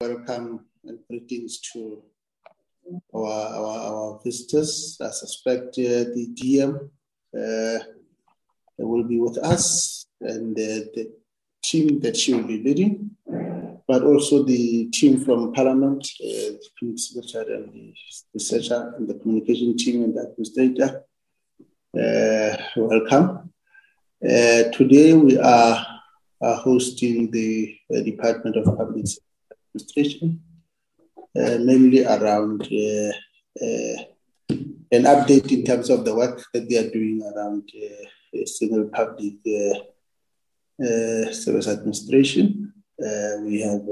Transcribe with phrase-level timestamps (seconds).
[0.00, 2.02] welcome and greetings to
[3.14, 4.98] our, our, our visitors.
[5.00, 6.90] I suspect uh, the DM
[7.36, 7.84] uh,
[8.78, 11.12] will be with us and uh, the
[11.62, 13.10] team that she will be leading,
[13.86, 17.94] but also the team from Parliament, uh, the Secretary and the
[18.34, 21.04] researcher and the communication team and the administrator.
[21.96, 23.52] Uh, welcome.
[24.22, 25.86] Uh, today we are,
[26.42, 29.06] are hosting the Department of Public
[29.74, 30.40] Administration,
[31.36, 33.12] uh, mainly around uh,
[33.60, 33.96] uh,
[34.92, 37.68] an update in terms of the work that they are doing around
[38.46, 39.34] single public
[41.32, 42.72] service administration.
[43.42, 43.82] we have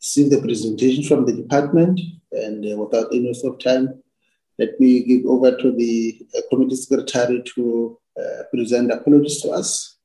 [0.00, 2.00] seen the presentation from the department,
[2.32, 4.02] and without any waste of time,
[4.58, 9.96] let me give over to the uh, committee secretary to uh, present apologies to us.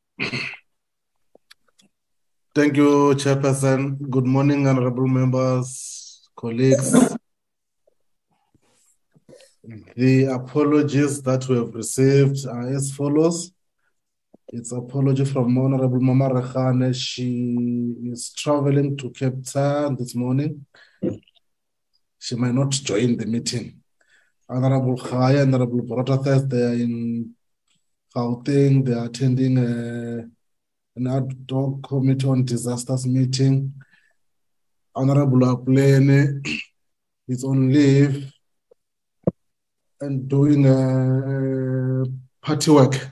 [2.56, 3.98] Thank you, Chairperson.
[4.12, 6.94] Good morning, honorable members, colleagues.
[9.96, 13.52] The apologies that we have received are as follows.
[14.50, 16.94] It's apology from Honorable Mama Rakhane.
[16.94, 20.68] She is traveling to Cape Town this morning.
[22.20, 23.82] She might not join the meeting.
[24.48, 27.34] Honorable Khaya, Honorable Borotathas, they are in
[28.16, 28.86] Gauteng.
[28.86, 30.30] They are attending a,
[30.96, 33.74] an ad hoc committee on disasters meeting.
[34.96, 36.42] Honorable Aplene
[37.28, 38.32] is on leave
[40.02, 42.04] and doing a,
[42.46, 43.10] party work,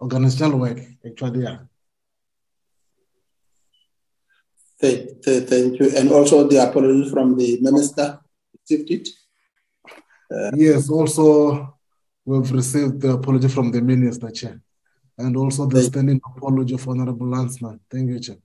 [0.00, 1.58] organizational work, actually, yeah.
[4.78, 5.96] Thank, thank you.
[5.96, 8.20] And also the apology from the minister
[8.52, 9.08] received it.
[10.30, 11.78] Uh, yes, also
[12.24, 14.60] we've received the apology from the Minister, Chair,
[15.18, 17.80] and also the standing apology of Honorable Landsman.
[17.90, 18.36] Thank you, Chair.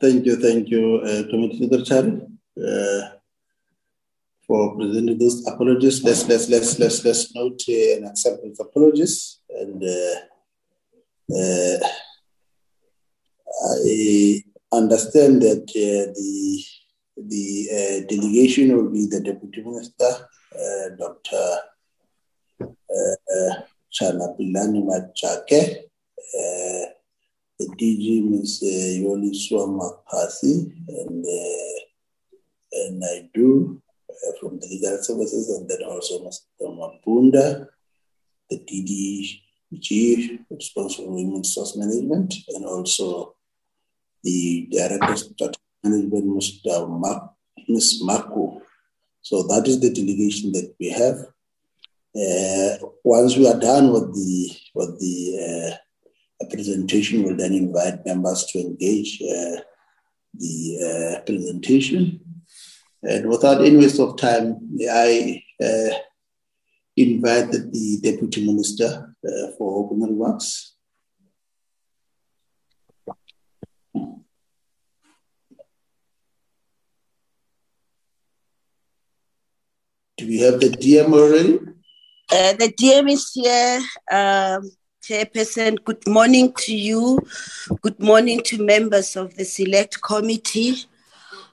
[0.00, 2.20] Thank you, thank you, uh, Committee Secretary,
[2.62, 3.08] uh,
[4.46, 6.04] for presenting those apologies.
[6.04, 9.40] Let's let's let's let's let's note uh, and accept those apologies.
[9.48, 10.16] And uh,
[11.34, 11.78] uh,
[13.80, 16.64] I understand that uh, the
[17.16, 20.90] the uh, delegation will be the Deputy Minister uh,
[23.98, 24.08] Dr.
[24.08, 26.86] Uh, Chana Pilane-Majake, uh,
[27.58, 28.62] the DG Ms.
[28.62, 31.24] Yoli Swama Pasi, and,
[32.72, 33.80] and I do
[34.40, 36.62] from the legal services, and then also Mr.
[36.62, 37.66] Mapunda,
[38.50, 43.34] the DDG responsible for human resource management, and also
[44.22, 47.30] the director of management, Mr.
[47.68, 48.00] Ms.
[48.02, 48.62] Marco
[49.26, 51.16] so that is the delegation that we have.
[52.16, 55.76] Uh, once we are done with the with the
[56.40, 59.60] uh, presentation, we'll then invite members to engage uh,
[60.32, 62.20] the uh, presentation.
[63.02, 64.56] And without any waste of time,
[64.90, 65.90] I uh,
[66.96, 70.72] invite the Deputy Minister uh, for opening remarks.
[80.16, 81.75] Do we have the DM already?
[82.32, 82.74] Uh, the
[83.08, 83.80] is here.
[84.10, 84.68] Um,
[85.00, 87.20] Chairperson, good morning to you.
[87.82, 90.74] Good morning to members of the Select Committee.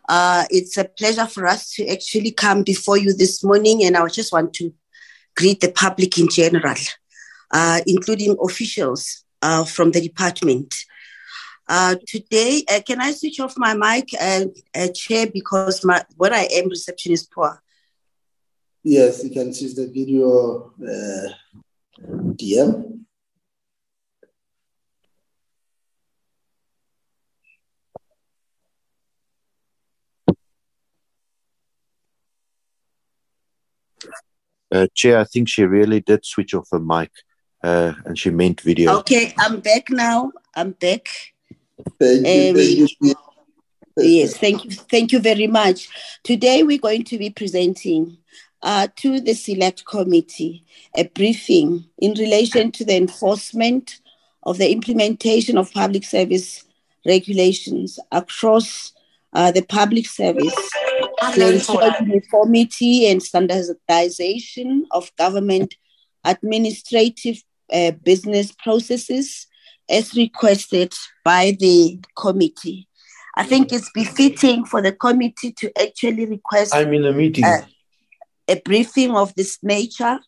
[0.10, 4.08] Uh, it's a pleasure for us to actually come before you this morning, and I
[4.08, 4.74] just want to
[5.38, 6.76] greet the public in general,
[7.52, 10.74] uh, including officials uh, from the department.
[11.68, 14.10] Uh, today, uh, can I switch off my mic,
[14.96, 17.63] Chair, because my where I am reception is poor.
[18.84, 21.30] Yes, you can see the video uh,
[22.36, 23.00] DM.
[34.70, 37.12] Uh, Chair, I think she really did switch off her mic
[37.64, 38.98] uh, and she meant video.
[39.00, 40.32] Okay, I'm back now.
[40.56, 41.08] I'm back.
[42.00, 42.88] Thank you.
[42.88, 43.16] Thank you.
[43.96, 44.72] Yes, thank you.
[44.72, 45.88] Thank you very much.
[46.24, 48.18] Today we're going to be presenting
[48.64, 50.64] uh, to the Select Committee
[50.96, 54.00] a briefing in relation to the enforcement
[54.44, 56.64] of the implementation of public service
[57.06, 58.94] regulations across
[59.34, 60.56] uh, the public service
[61.34, 65.76] to ensure uniformity and standardization of government
[66.24, 69.48] administrative uh, business processes
[69.90, 70.94] as requested
[71.26, 72.88] by the committee.
[73.36, 76.74] I think it's befitting for the committee to actually request.
[76.74, 77.44] I'm in a meeting.
[77.44, 77.66] Uh,
[78.48, 80.20] a briefing of this nature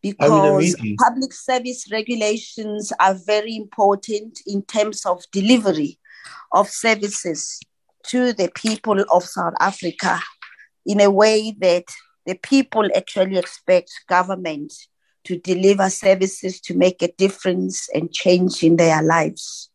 [0.00, 5.98] because public service regulations are very important in terms of delivery
[6.52, 7.60] of services
[8.04, 10.20] to the people of South Africa
[10.86, 11.84] in a way that
[12.26, 14.72] the people actually expect government
[15.24, 19.70] to deliver services to make a difference and change in their lives.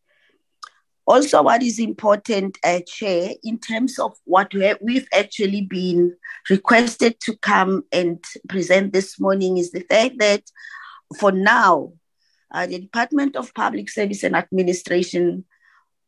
[1.06, 6.16] Also, what is important, uh, Chair, in terms of what we've actually been
[6.48, 10.42] requested to come and present this morning is the fact that
[11.18, 11.92] for now,
[12.52, 15.44] uh, the Department of Public Service and Administration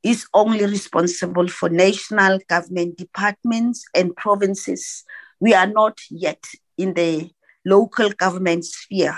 [0.02, 5.04] is only responsible for national government departments and provinces.
[5.40, 6.42] We are not yet
[6.78, 7.30] in the
[7.66, 9.16] local government sphere.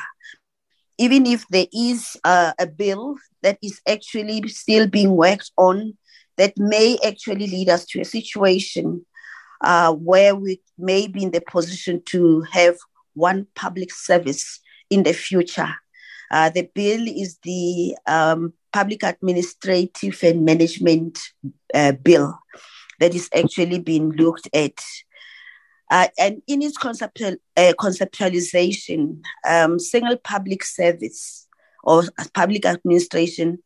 [0.99, 5.97] Even if there is uh, a bill that is actually still being worked on,
[6.37, 9.05] that may actually lead us to a situation
[9.61, 12.77] uh, where we may be in the position to have
[13.15, 15.75] one public service in the future.
[16.31, 21.19] Uh, the bill is the um, Public Administrative and Management
[21.75, 22.39] uh, Bill
[23.01, 24.79] that is actually being looked at.
[25.91, 31.47] Uh, and in its conceptual, uh, conceptualization, um, single public service
[31.83, 33.59] or public administration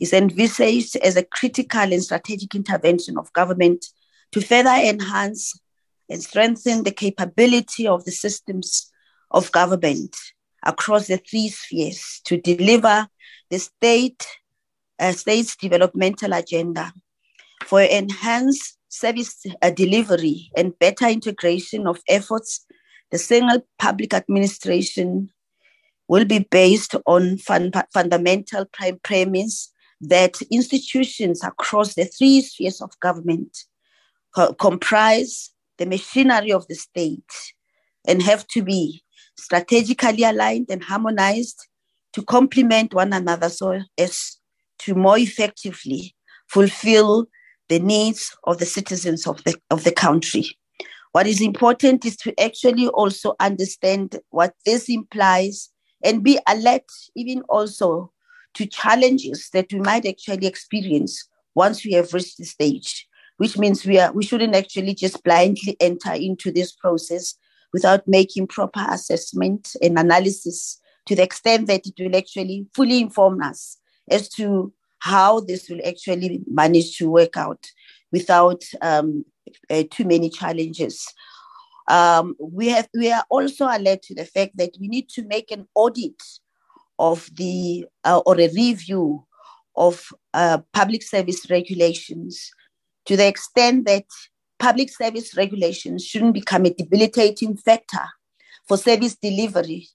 [0.00, 3.86] is envisaged as a critical and strategic intervention of government
[4.32, 5.58] to further enhance
[6.08, 8.90] and strengthen the capability of the systems
[9.30, 10.16] of government
[10.64, 13.06] across the three spheres to deliver
[13.50, 14.26] the state
[14.98, 16.92] uh, state's developmental agenda
[17.64, 22.64] for enhanced service uh, delivery and better integration of efforts.
[23.10, 25.30] The single public administration
[26.08, 32.98] will be based on fun- fundamental prime premise that institutions across the three spheres of
[33.00, 33.56] government
[34.34, 37.32] co- comprise the machinery of the state
[38.06, 39.02] and have to be
[39.36, 41.66] strategically aligned and harmonized
[42.12, 44.38] to complement one another so as
[44.78, 46.14] to more effectively
[46.48, 47.26] fulfill
[47.68, 50.46] the needs of the citizens of the, of the country.
[51.12, 55.70] What is important is to actually also understand what this implies
[56.04, 58.12] and be alert, even also
[58.54, 63.06] to challenges that we might actually experience once we have reached the stage,
[63.38, 67.34] which means we are we shouldn't actually just blindly enter into this process
[67.72, 73.42] without making proper assessment and analysis to the extent that it will actually fully inform
[73.42, 73.78] us
[74.10, 77.70] as to how this will actually manage to work out
[78.12, 79.24] without um,
[79.70, 81.06] uh, too many challenges.
[81.88, 85.50] Um, we have we are also alert to the fact that we need to make
[85.50, 86.22] an audit
[86.98, 89.24] of the uh, or a review
[89.76, 92.50] of uh, public service regulations
[93.06, 94.04] to the extent that
[94.58, 98.04] public service regulations shouldn't become a debilitating factor
[98.66, 99.88] for service delivery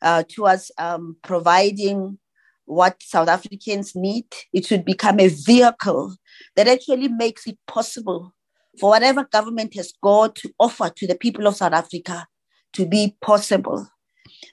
[0.00, 2.18] uh, towards um, providing
[2.66, 4.26] what South Africans need.
[4.52, 6.16] It should become a vehicle
[6.56, 8.34] that actually makes it possible
[8.80, 12.26] for whatever government has got to offer to the people of South Africa
[12.72, 13.88] to be possible.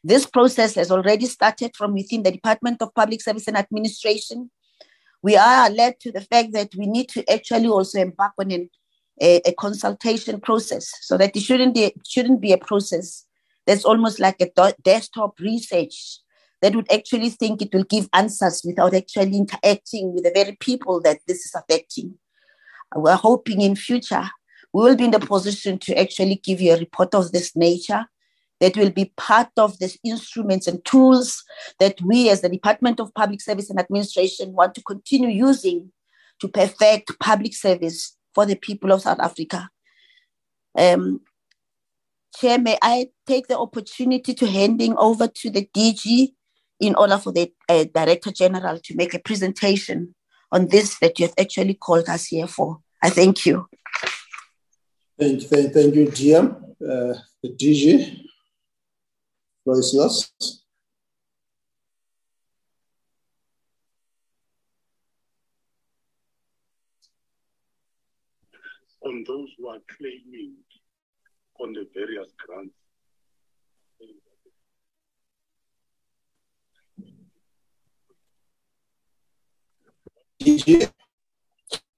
[0.03, 4.51] This process has already started from within the Department of Public Service and Administration.
[5.21, 8.69] We are led to the fact that we need to actually also embark on an,
[9.21, 13.25] a, a, consultation process so that it shouldn't be, shouldn't be a process
[13.67, 16.20] that's almost like a desktop research
[16.61, 21.01] that would actually think it will give answers without actually interacting with the very people
[21.01, 22.15] that this is affecting.
[22.95, 24.29] We're hoping in future
[24.73, 28.05] we will be in the position to actually give you a report of this nature
[28.59, 31.43] that will be part of the instruments and tools
[31.79, 35.91] that we as the Department of Public Service and Administration want to continue using
[36.39, 39.69] to perfect public service for the people of South Africa.
[40.77, 41.21] Um,
[42.35, 46.33] Chair, may I take the opportunity to handing over to the DG
[46.81, 50.15] in order for the uh, Director General to make a presentation
[50.51, 52.79] on this that you have actually called us here for.
[53.01, 53.67] I thank you.
[55.17, 56.55] Thank, thank, thank you, GM.
[56.81, 58.25] Uh, the DG,
[59.63, 60.31] floor is yours.
[69.03, 70.53] On those who are claiming
[71.59, 72.73] on the various grants
[80.41, 80.89] DG?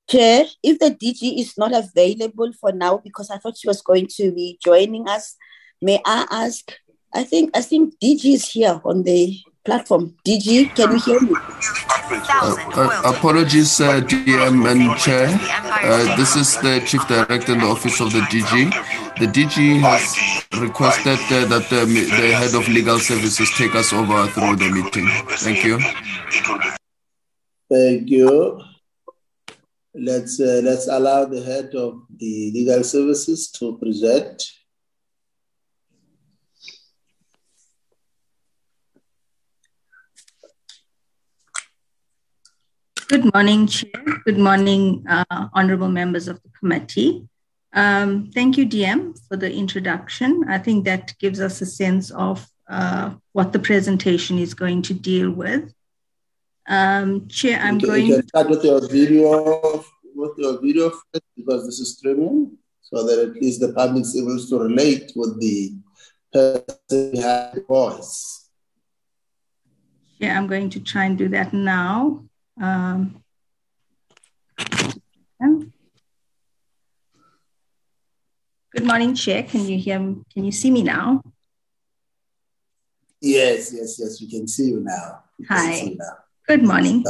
[0.10, 4.08] Chair, if the DG is not available for now, because I thought she was going
[4.18, 5.38] to be joining us,
[5.82, 6.72] may I ask?
[7.14, 10.16] I think I think DG is here on the platform.
[10.28, 11.34] DG, can you hear me?
[11.36, 15.30] Uh, uh, apologies, uh, DM and Chair.
[15.32, 18.70] Uh, this is the Chief Director in the Office of the DG.
[19.20, 20.18] The DG has
[20.60, 25.08] requested uh, that the, the Head of Legal Services take us over through the meeting.
[25.38, 25.80] Thank you.
[27.74, 28.62] Thank you.
[29.96, 34.44] let's uh, let's allow the head of the legal services to present.
[43.08, 44.04] Good morning, Chair.
[44.24, 47.28] Good morning, uh, honorable members of the committee.
[47.74, 50.44] Um, thank you, DM, for the introduction.
[50.48, 54.94] I think that gives us a sense of uh, what the presentation is going to
[54.94, 55.74] deal with.
[56.66, 59.84] Um, Chair, I'm you going to start with your video,
[60.16, 64.16] with your video first because this is streaming, so that at least the public is
[64.16, 65.76] able to relate with the
[66.32, 68.50] person behind the voice.
[70.20, 72.24] Yeah, I'm going to try and do that now.
[72.62, 73.22] Um,
[78.74, 79.44] good morning, Chair.
[79.44, 80.00] Can you hear?
[80.00, 80.24] Me?
[80.34, 81.22] Can you see me now?
[83.20, 84.22] Yes, yes, yes.
[84.22, 85.24] We can see you now.
[85.50, 85.76] Hi.
[85.76, 86.23] You now.
[86.46, 87.06] Good morning.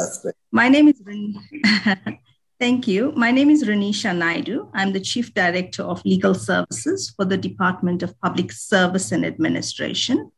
[0.51, 1.01] My name is.
[2.59, 3.11] Thank you.
[3.15, 4.69] My name is Renisha Naidu.
[4.75, 10.31] I'm the Chief Director of Legal Services for the Department of Public Service and Administration.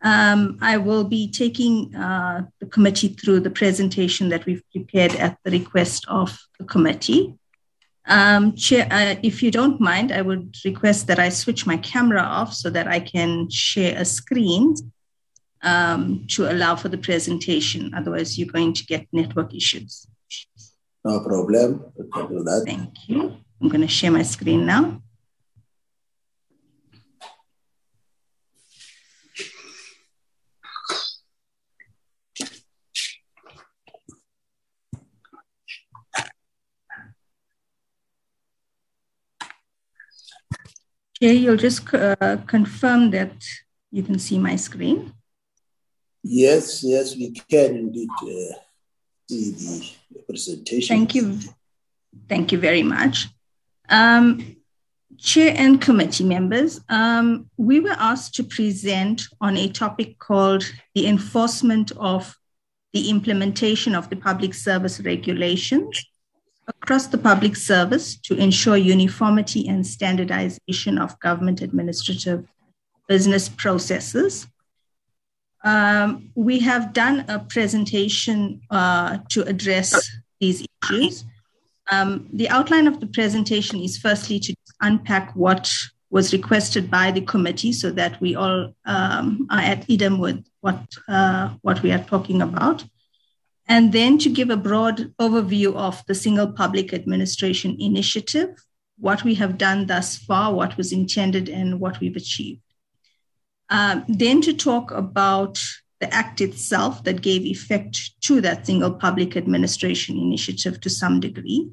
[0.00, 5.36] Um, I will be taking uh, the committee through the presentation that we've prepared at
[5.44, 7.34] the request of the committee.
[8.06, 12.22] Um, Chair, uh, if you don't mind, I would request that I switch my camera
[12.22, 14.74] off so that I can share a screen
[15.62, 17.92] um, to allow for the presentation.
[17.94, 20.06] Otherwise, you're going to get network issues.
[21.04, 21.84] No problem.
[21.96, 22.64] We can do that.
[22.66, 23.36] Thank you.
[23.60, 25.02] I'm going to share my screen now.
[41.22, 43.44] Okay, you'll just uh, confirm that
[43.92, 45.12] you can see my screen.
[46.22, 48.54] Yes, yes, we can indeed uh,
[49.28, 50.96] see the presentation.
[50.96, 51.38] Thank you.
[52.28, 53.28] Thank you very much.
[53.88, 54.56] Um,
[55.18, 61.06] Chair and committee members, um, we were asked to present on a topic called the
[61.06, 62.36] enforcement of
[62.92, 66.04] the implementation of the public service regulations
[66.66, 72.44] across the public service to ensure uniformity and standardization of government administrative
[73.08, 74.46] business processes.
[75.64, 81.24] Um, we have done a presentation uh, to address these issues.
[81.90, 85.72] Um, the outline of the presentation is firstly to unpack what
[86.10, 90.80] was requested by the committee so that we all um, are ad idem with what,
[91.08, 92.84] uh, what we are talking about.
[93.68, 98.50] And then to give a broad overview of the Single Public Administration Initiative,
[98.98, 102.60] what we have done thus far, what was intended, and what we've achieved.
[103.72, 105.58] Um, then to talk about
[106.00, 111.70] the act itself that gave effect to that single public administration initiative to some degree,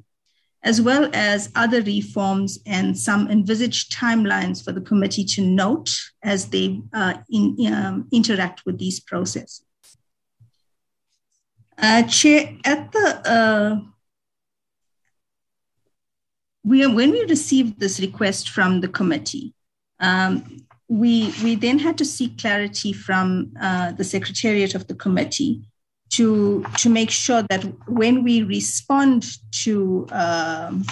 [0.62, 6.48] as well as other reforms and some envisaged timelines for the committee to note as
[6.48, 9.62] they uh, in, um, interact with these processes.
[11.76, 13.76] Uh, Chair, at the uh,
[16.64, 19.52] we when we received this request from the committee,
[19.98, 25.62] um, we, we then had to seek clarity from uh, the secretariat of the committee
[26.10, 30.84] to, to make sure that when we respond to um,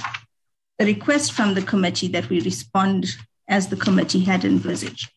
[0.79, 3.07] the request from the committee, that we respond
[3.49, 5.11] as the committee had envisaged.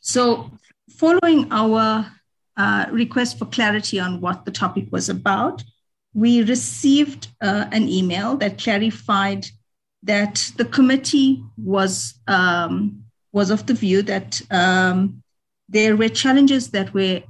[0.00, 0.50] So,
[0.90, 2.12] following our
[2.58, 5.64] uh, request for clarity on what the topic was about,
[6.12, 9.46] we received uh, an email that clarified
[10.02, 13.04] that the committee was um,
[13.38, 15.22] was of the view that um,
[15.68, 17.22] there were challenges that were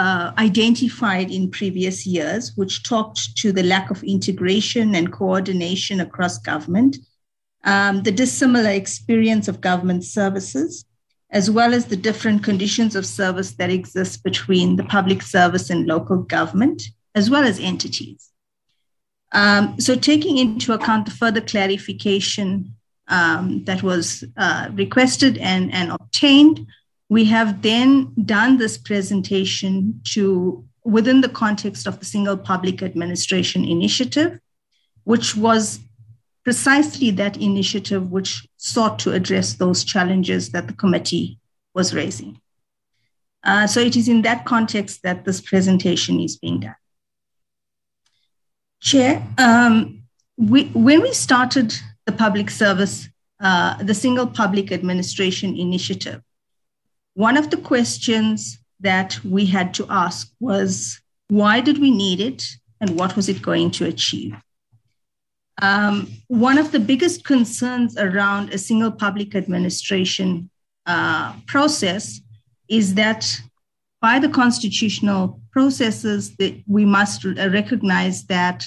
[0.00, 6.38] uh, identified in previous years, which talked to the lack of integration and coordination across
[6.38, 6.96] government,
[7.64, 10.86] um, the dissimilar experience of government services,
[11.28, 15.86] as well as the different conditions of service that exist between the public service and
[15.86, 16.82] local government,
[17.14, 18.30] as well as entities.
[19.32, 22.74] Um, so, taking into account the further clarification
[23.08, 26.66] um, that was uh, requested and, and obtained.
[27.08, 33.64] We have then done this presentation to within the context of the Single Public Administration
[33.64, 34.40] Initiative,
[35.04, 35.80] which was
[36.44, 41.38] precisely that initiative which sought to address those challenges that the committee
[41.74, 42.40] was raising.
[43.44, 46.74] Uh, so it is in that context that this presentation is being done.
[48.80, 50.02] Chair, um,
[50.36, 51.74] we, when we started
[52.06, 53.08] the public service,
[53.40, 56.20] uh, the Single Public Administration Initiative.
[57.14, 62.44] One of the questions that we had to ask was why did we need it
[62.80, 64.34] and what was it going to achieve?
[65.60, 70.50] Um, one of the biggest concerns around a single public administration
[70.86, 72.20] uh, process
[72.68, 73.40] is that
[74.00, 78.64] by the constitutional processes that we must recognize that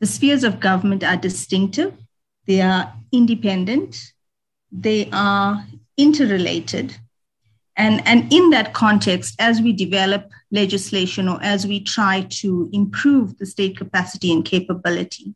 [0.00, 1.94] the spheres of government are distinctive,
[2.46, 4.12] they are independent,
[4.70, 5.64] they are
[5.96, 6.96] interrelated.
[7.76, 13.38] And, and in that context, as we develop legislation or as we try to improve
[13.38, 15.34] the state capacity and capability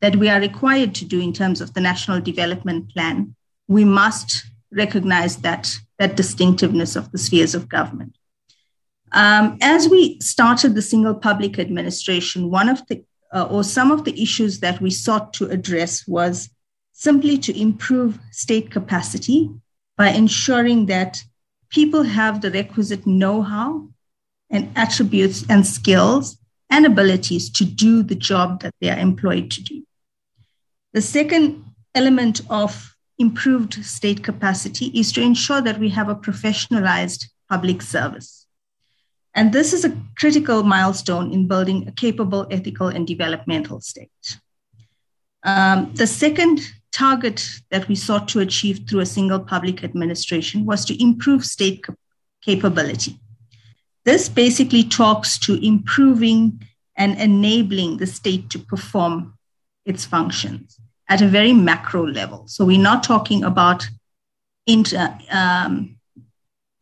[0.00, 3.34] that we are required to do in terms of the National Development Plan,
[3.68, 8.16] we must recognize that, that distinctiveness of the spheres of government.
[9.12, 14.04] Um, as we started the single public administration, one of the uh, or some of
[14.04, 16.50] the issues that we sought to address was
[16.92, 19.50] simply to improve state capacity
[19.96, 21.22] by ensuring that
[21.70, 23.88] people have the requisite know how
[24.50, 26.38] and attributes and skills
[26.68, 29.84] and abilities to do the job that they are employed to do.
[30.92, 31.64] The second
[31.94, 38.39] element of improved state capacity is to ensure that we have a professionalized public service.
[39.34, 44.38] And this is a critical milestone in building a capable, ethical, and developmental state.
[45.44, 46.60] Um, the second
[46.92, 51.84] target that we sought to achieve through a single public administration was to improve state
[52.42, 53.18] capability.
[54.04, 56.66] This basically talks to improving
[56.96, 59.34] and enabling the state to perform
[59.86, 60.78] its functions
[61.08, 62.44] at a very macro level.
[62.46, 63.88] So we're not talking about
[64.66, 65.96] inter, um,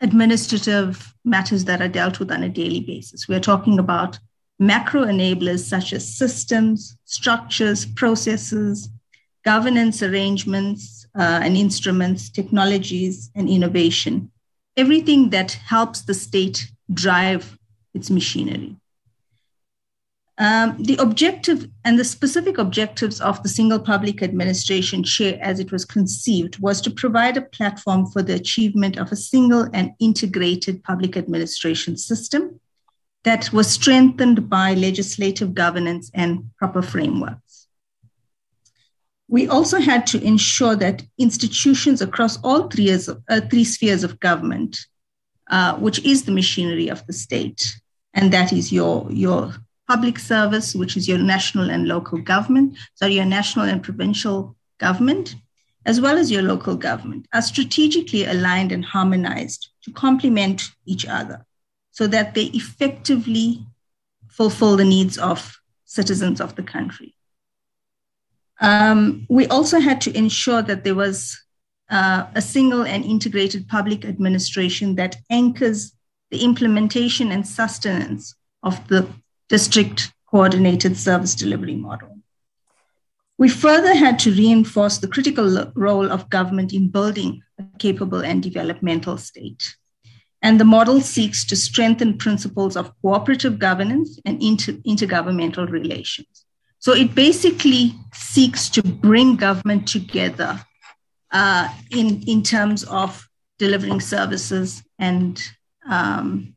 [0.00, 3.28] administrative matters that are dealt with on a daily basis.
[3.28, 4.18] We're talking about
[4.58, 8.88] macro enablers such as systems, structures, processes,
[9.44, 14.30] governance arrangements uh, and instruments, technologies, and innovation.
[14.76, 17.58] Everything that helps the state drive
[17.94, 18.76] its machinery.
[20.40, 25.72] Um, the objective and the specific objectives of the single public administration chair as it
[25.72, 30.84] was conceived was to provide a platform for the achievement of a single and integrated
[30.84, 32.60] public administration system
[33.24, 37.66] that was strengthened by legislative governance and proper frameworks.
[39.26, 44.78] We also had to ensure that institutions across all three, uh, three spheres of government,
[45.50, 47.66] uh, which is the machinery of the state,
[48.14, 49.52] and that is your, your
[49.88, 55.34] public service, which is your national and local government, so your national and provincial government,
[55.86, 61.44] as well as your local government, are strategically aligned and harmonized to complement each other
[61.90, 63.64] so that they effectively
[64.28, 67.14] fulfill the needs of citizens of the country.
[68.60, 71.40] Um, we also had to ensure that there was
[71.90, 75.92] uh, a single and integrated public administration that anchors
[76.30, 79.08] the implementation and sustenance of the
[79.48, 82.18] district coordinated service delivery model.
[83.38, 88.42] We further had to reinforce the critical role of government in building a capable and
[88.42, 89.76] developmental state.
[90.42, 96.44] And the model seeks to strengthen principles of cooperative governance and inter- intergovernmental relations.
[96.80, 100.60] So it basically seeks to bring government together
[101.32, 103.28] uh, in, in terms of
[103.58, 105.42] delivering services and,
[105.88, 106.56] um,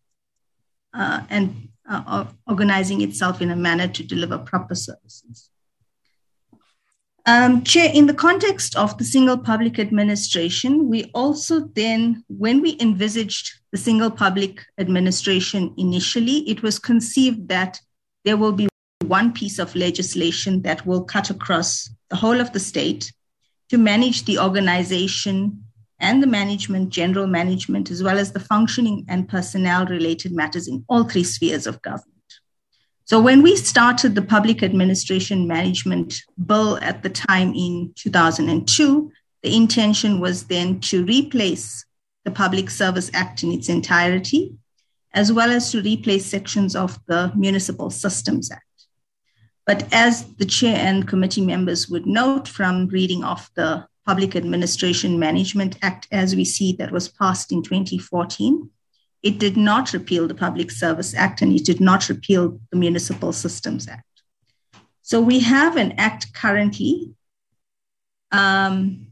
[0.94, 5.50] uh, and uh, organizing itself in a manner to deliver proper services.
[7.26, 12.78] Um, Chair, in the context of the single public administration, we also then, when we
[12.80, 17.80] envisaged the single public administration initially, it was conceived that
[18.26, 18.68] there will be
[19.06, 23.14] one piece of legislation that will cut across the whole of the state
[23.70, 25.64] to manage the organization
[26.02, 30.84] and the management, general management, as well as the functioning and personnel related matters in
[30.90, 32.08] all three spheres of government.
[33.06, 39.12] So, when we started the Public Administration Management Bill at the time in 2002,
[39.44, 41.86] the intention was then to replace
[42.26, 44.56] the Public Service Act in its entirety,
[45.14, 48.64] as well as to replace sections of the Municipal Systems Act.
[49.66, 55.20] But as the chair and committee members would note from reading of the Public Administration
[55.20, 58.70] Management Act, as we see that was passed in 2014.
[59.22, 63.32] It did not repeal the Public Service Act and it did not repeal the Municipal
[63.32, 64.04] Systems Act.
[65.02, 67.14] So we have an act currently
[68.32, 69.08] um,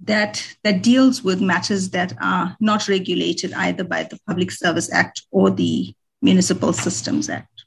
[0.00, 5.22] that, that deals with matters that are not regulated either by the Public Service Act
[5.30, 7.64] or the Municipal Systems Act.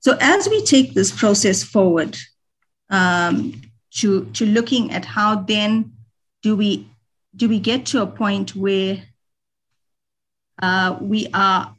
[0.00, 2.18] So as we take this process forward,
[2.90, 3.62] um,
[3.96, 5.92] to, to looking at how then
[6.42, 6.88] do we
[7.34, 9.02] do we get to a point where
[10.60, 11.74] uh, we are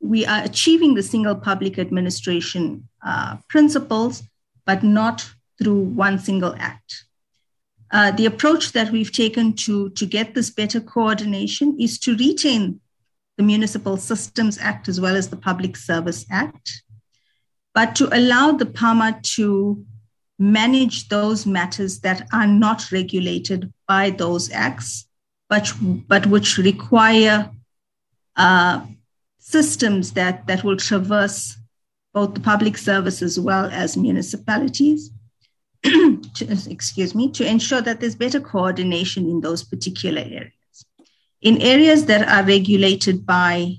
[0.00, 4.22] we are achieving the single public administration uh, principles,
[4.64, 5.28] but not
[5.60, 7.04] through one single act.
[7.90, 12.80] Uh, the approach that we've taken to, to get this better coordination is to retain
[13.38, 16.82] the Municipal Systems Act as well as the Public Service Act,
[17.74, 19.84] but to allow the PAMA to
[20.38, 25.06] manage those matters that are not regulated by those acts,
[25.48, 25.72] but,
[26.06, 27.50] but which require
[28.36, 28.86] uh,
[29.38, 31.56] systems that, that will traverse
[32.14, 35.10] both the public service as well as municipalities.
[35.82, 40.52] to, excuse me, to ensure that there's better coordination in those particular areas.
[41.40, 43.74] In areas that are regulated by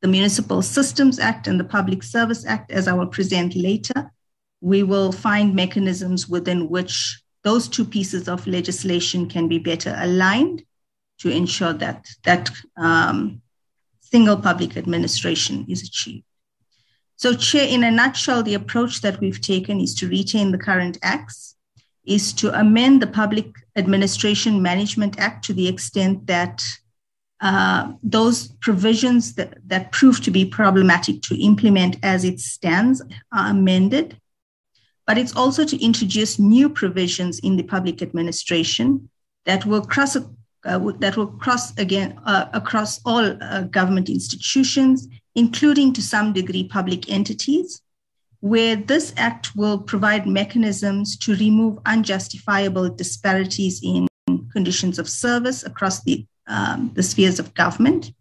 [0.00, 4.12] the Municipal Systems Act and the Public Service Act, as I will present later,
[4.64, 10.62] we will find mechanisms within which those two pieces of legislation can be better aligned
[11.18, 13.42] to ensure that that um,
[14.00, 16.24] single public administration is achieved.
[17.16, 20.96] So, Chair, in a nutshell, the approach that we've taken is to retain the current
[21.02, 21.56] acts,
[22.06, 23.46] is to amend the Public
[23.76, 26.64] Administration Management Act to the extent that
[27.40, 33.50] uh, those provisions that, that prove to be problematic to implement as it stands are
[33.50, 34.18] amended.
[35.06, 39.10] But it's also to introduce new provisions in the public administration
[39.44, 45.92] that will cross, uh, that will cross again uh, across all uh, government institutions including
[45.92, 47.80] to some degree public entities,
[48.40, 54.06] where this act will provide mechanisms to remove unjustifiable disparities in
[54.52, 58.12] conditions of service across the, um, the spheres of government.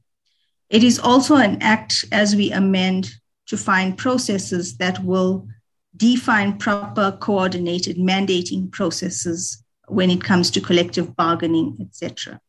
[0.70, 3.14] It is also an act, as we amend,
[3.48, 5.48] to find processes that will
[5.96, 12.40] define proper coordinated mandating processes when it comes to collective bargaining, etc.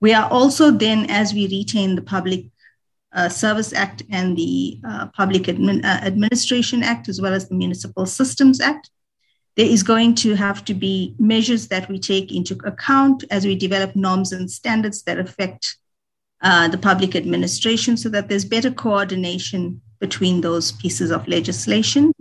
[0.00, 2.46] We are also then, as we retain the public
[3.14, 7.54] uh, Service Act and the uh, Public Admin- uh, Administration Act, as well as the
[7.54, 8.90] Municipal Systems Act.
[9.56, 13.54] There is going to have to be measures that we take into account as we
[13.54, 15.76] develop norms and standards that affect
[16.42, 22.12] uh, the public administration so that there's better coordination between those pieces of legislation.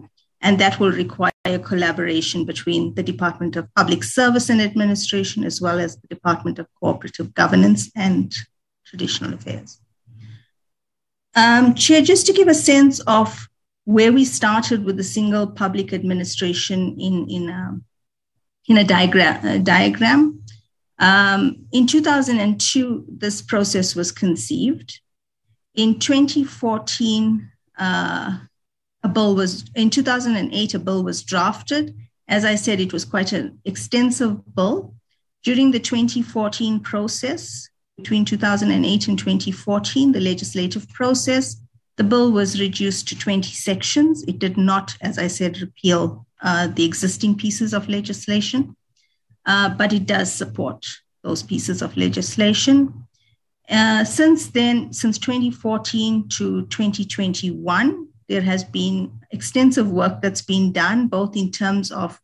[0.43, 1.31] And that will require
[1.63, 6.67] collaboration between the Department of Public Service and Administration, as well as the Department of
[6.79, 8.31] Cooperative Governance and
[8.85, 9.79] Traditional Affairs.
[11.35, 13.47] Um, Chair, just to give a sense of
[13.85, 17.83] where we started with the single public administration in, in, a, um,
[18.67, 19.45] in a diagram.
[19.45, 20.43] A diagram.
[20.99, 24.99] Um, in 2002, this process was conceived.
[25.75, 28.37] In 2014, uh,
[29.04, 31.95] a bill was, in 2008, a bill was drafted.
[32.28, 34.95] As I said, it was quite an extensive bill.
[35.43, 41.58] During the 2014 process, between 2008 and 2014, the legislative process,
[41.97, 44.24] the bill was reduced to 20 sections.
[44.24, 48.76] It did not, as I said, repeal uh, the existing pieces of legislation,
[49.45, 50.86] uh, but it does support
[51.24, 53.06] those pieces of legislation.
[53.70, 61.07] Uh, since then, since 2014 to 2021, there has been extensive work that's been done,
[61.07, 62.19] both in terms of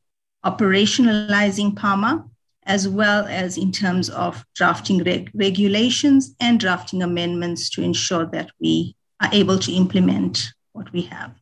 [0.45, 2.25] operationalizing PAMA
[2.69, 8.51] as well as in terms of drafting reg- regulations and drafting amendments to ensure that
[8.61, 11.33] we are able to implement what we have.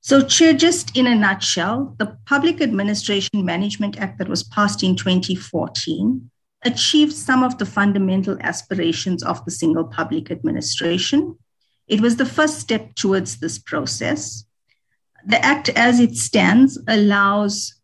[0.00, 4.96] So, Chair, just in a nutshell, the Public Administration Management Act that was passed in
[4.96, 6.30] 2014
[6.64, 11.36] achieved some of the fundamental aspirations of the single public administration.
[11.86, 14.44] It was the first step towards this process.
[15.26, 17.74] The Act, as it stands, allows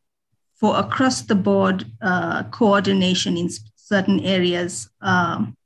[0.56, 5.56] for across the board uh, coordination in certain areas um,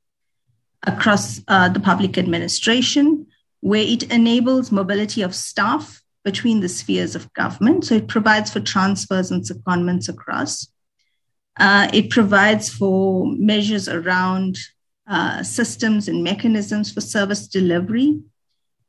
[0.87, 3.26] across uh, the public administration,
[3.61, 7.84] where it enables mobility of staff between the spheres of government.
[7.84, 10.68] So it provides for transfers and secondments across.
[11.59, 14.59] Uh, it provides for measures around
[15.09, 18.20] uh, systems and mechanisms for service delivery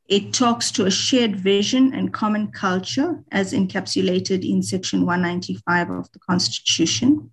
[0.08, 6.12] it talks to a shared vision and common culture as encapsulated in Section 195 of
[6.14, 7.32] the Constitution.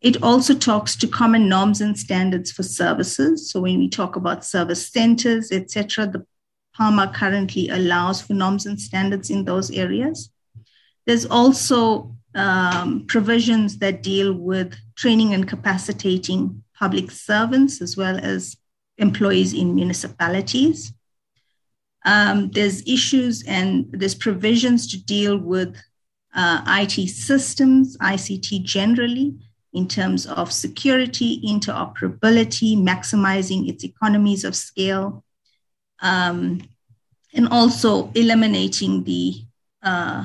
[0.00, 3.50] It also talks to common norms and standards for services.
[3.50, 6.26] So when we talk about service centers, etc., the
[6.76, 10.30] PAMA currently allows for norms and standards in those areas.
[11.04, 18.56] There's also um, provisions that deal with training and capacitating public servants as well as
[18.98, 20.92] employees in municipalities.
[22.04, 25.76] Um, there's issues and there's provisions to deal with
[26.34, 29.36] uh, IT systems, ICT generally,
[29.72, 35.24] in terms of security, interoperability, maximizing its economies of scale,
[36.00, 36.60] um,
[37.34, 39.44] and also eliminating the
[39.82, 40.24] uh,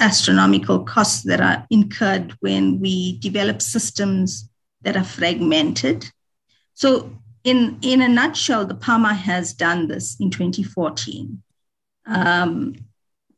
[0.00, 4.48] astronomical costs that are incurred when we develop systems
[4.82, 6.10] that are fragmented.
[6.74, 7.10] So,
[7.44, 11.42] in, in a nutshell, the PAMA has done this in 2014.
[12.06, 12.74] Um,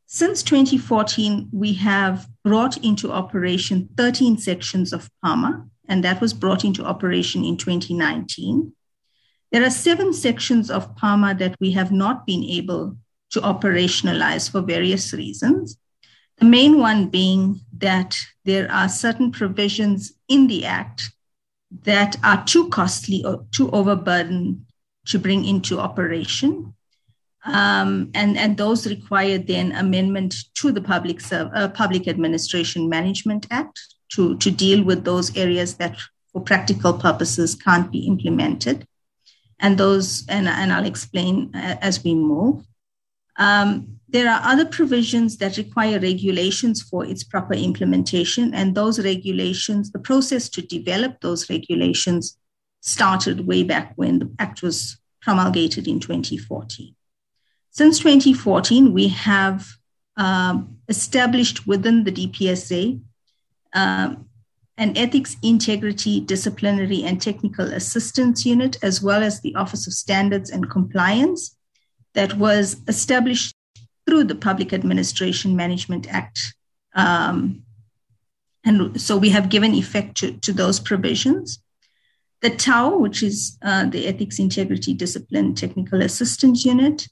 [0.05, 6.63] since 2014, we have brought into operation 13 sections of PAMA, and that was brought
[6.63, 8.73] into operation in 2019.
[9.51, 12.97] There are seven sections of PAMA that we have not been able
[13.31, 15.77] to operationalize for various reasons.
[16.37, 21.11] The main one being that there are certain provisions in the Act
[21.83, 24.65] that are too costly or too overburdened
[25.07, 26.73] to bring into operation.
[27.45, 33.79] Um, and, and those require then amendment to the Public, uh, Public Administration Management Act
[34.13, 35.95] to, to deal with those areas that,
[36.33, 38.87] for practical purposes, can't be implemented.
[39.59, 42.65] And those, and, and I'll explain uh, as we move.
[43.37, 49.91] Um, there are other provisions that require regulations for its proper implementation, and those regulations,
[49.91, 52.37] the process to develop those regulations
[52.81, 56.95] started way back when the Act was promulgated in 2014.
[57.71, 59.67] Since 2014, we have
[60.17, 63.01] um, established within the DPSA
[63.73, 64.29] um,
[64.77, 70.49] an ethics, integrity, disciplinary, and technical assistance unit, as well as the Office of Standards
[70.49, 71.55] and Compliance,
[72.13, 73.54] that was established
[74.07, 76.53] through the Public Administration Management Act.
[76.93, 77.63] Um,
[78.63, 81.59] and so we have given effect to, to those provisions.
[82.41, 87.07] The TAO, which is uh, the Ethics, Integrity, Discipline, Technical Assistance Unit,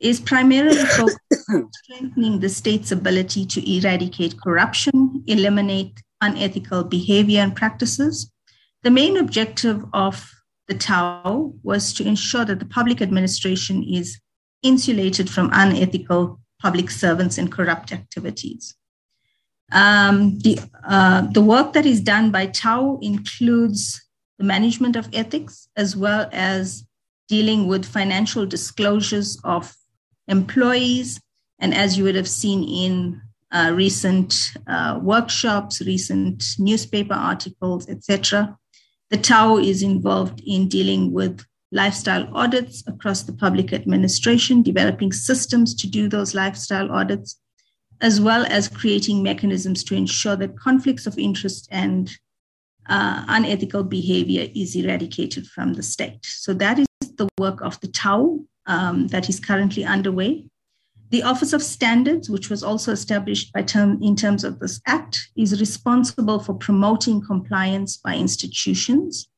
[0.00, 1.18] is primarily focused
[1.48, 8.32] on strengthening the state's ability to eradicate corruption, eliminate unethical behavior and practices.
[8.82, 10.30] The main objective of
[10.68, 14.20] the TAO was to ensure that the public administration is
[14.62, 18.74] insulated from unethical public servants and corrupt activities.
[19.72, 24.04] Um, the, uh, the work that is done by TAO includes
[24.38, 26.84] the management of ethics as well as
[27.28, 29.74] dealing with financial disclosures of
[30.26, 31.20] employees.
[31.60, 33.20] And as you would have seen in
[33.52, 38.56] uh, recent uh, workshops, recent newspaper articles, etc.,
[39.10, 45.74] the TAO is involved in dealing with lifestyle audits across the public administration, developing systems
[45.74, 47.40] to do those lifestyle audits,
[48.00, 52.10] as well as creating mechanisms to ensure that conflicts of interest and
[52.88, 56.24] uh, unethical behavior is eradicated from the state.
[56.24, 60.46] So that is the work of the TAO um, that is currently underway.
[61.10, 65.30] The Office of Standards, which was also established by term, in terms of this act,
[65.36, 69.29] is responsible for promoting compliance by institutions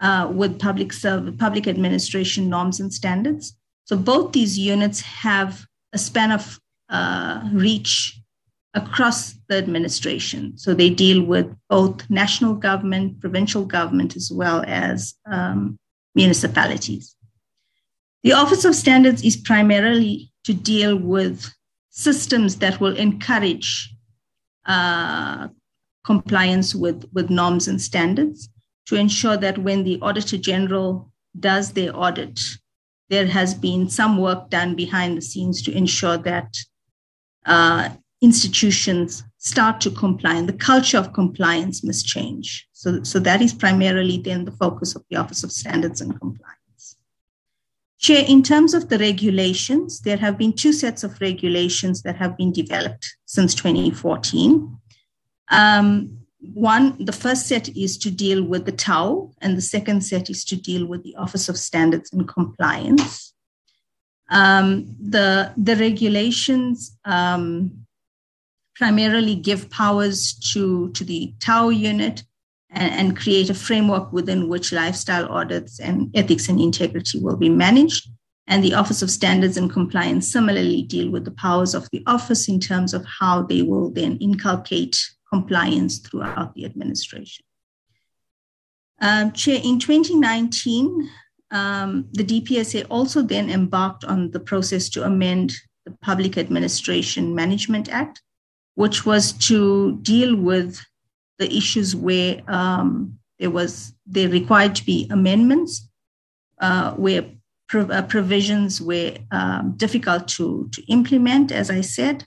[0.00, 3.56] uh, with public service, public administration norms and standards.
[3.84, 8.20] So both these units have a span of uh, reach
[8.74, 10.56] across the administration.
[10.56, 15.78] So they deal with both national government, provincial government, as well as um,
[16.14, 17.16] municipalities.
[18.22, 21.52] The Office of Standards is primarily to deal with
[21.90, 23.94] systems that will encourage
[24.66, 25.48] uh,
[26.04, 28.48] compliance with, with norms and standards
[28.88, 32.40] to ensure that when the Auditor General does their audit,
[33.10, 36.56] there has been some work done behind the scenes to ensure that
[37.44, 37.90] uh,
[38.22, 42.66] institutions start to comply and the culture of compliance must change.
[42.72, 46.96] So, so that is primarily then the focus of the Office of Standards and Compliance.
[47.98, 52.36] Chair, in terms of the regulations, there have been two sets of regulations that have
[52.38, 54.78] been developed since 2014.
[55.50, 60.30] Um, one, the first set is to deal with the TAO, and the second set
[60.30, 63.34] is to deal with the Office of Standards and Compliance.
[64.30, 67.86] Um, the, the regulations um,
[68.76, 72.22] primarily give powers to, to the TAO unit
[72.70, 77.48] and, and create a framework within which lifestyle audits and ethics and integrity will be
[77.48, 78.08] managed.
[78.46, 82.48] And the Office of Standards and Compliance similarly deal with the powers of the office
[82.48, 84.98] in terms of how they will then inculcate
[85.32, 87.44] compliance throughout the administration.
[89.00, 91.08] Um, Chair, in 2019,
[91.50, 95.54] um, the DPSA also then embarked on the process to amend
[95.84, 98.22] the Public Administration Management Act,
[98.74, 100.80] which was to deal with
[101.38, 105.88] the issues where um, there was there required to be amendments,
[106.60, 107.30] uh, where
[107.68, 112.26] pro- uh, provisions were um, difficult to, to implement, as I said,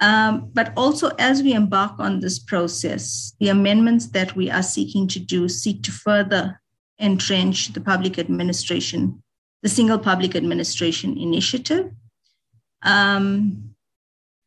[0.00, 5.06] um, but also, as we embark on this process, the amendments that we are seeking
[5.08, 6.60] to do seek to further
[7.00, 9.22] entrench the public administration,
[9.62, 11.90] the single public administration initiative.
[12.82, 13.74] Um,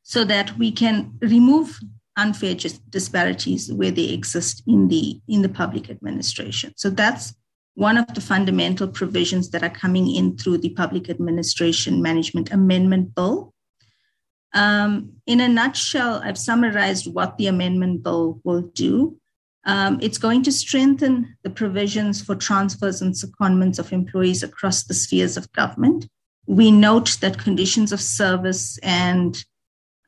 [0.04, 1.80] so that we can remove
[2.16, 2.56] unfair
[2.90, 6.74] disparities where they exist in the in the public administration.
[6.78, 7.34] So that's
[7.76, 13.14] one of the fundamental provisions that are coming in through the Public Administration Management Amendment
[13.14, 13.54] Bill.
[14.54, 19.18] Um, in a nutshell, I've summarized what the amendment bill will do.
[19.66, 24.94] Um, it's going to strengthen the provisions for transfers and secondments of employees across the
[24.94, 26.08] spheres of government.
[26.46, 29.44] We note that conditions of service and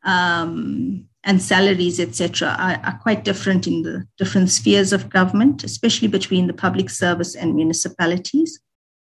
[0.06, 6.08] um, and salaries, etc., are, are quite different in the different spheres of government, especially
[6.08, 8.62] between the public service and municipalities.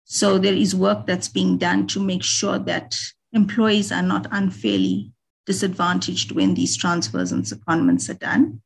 [0.05, 2.97] So there is work that's being done to make sure that
[3.31, 5.11] employees are not unfairly
[5.49, 8.61] disadvantaged when these transfers and secondments are done.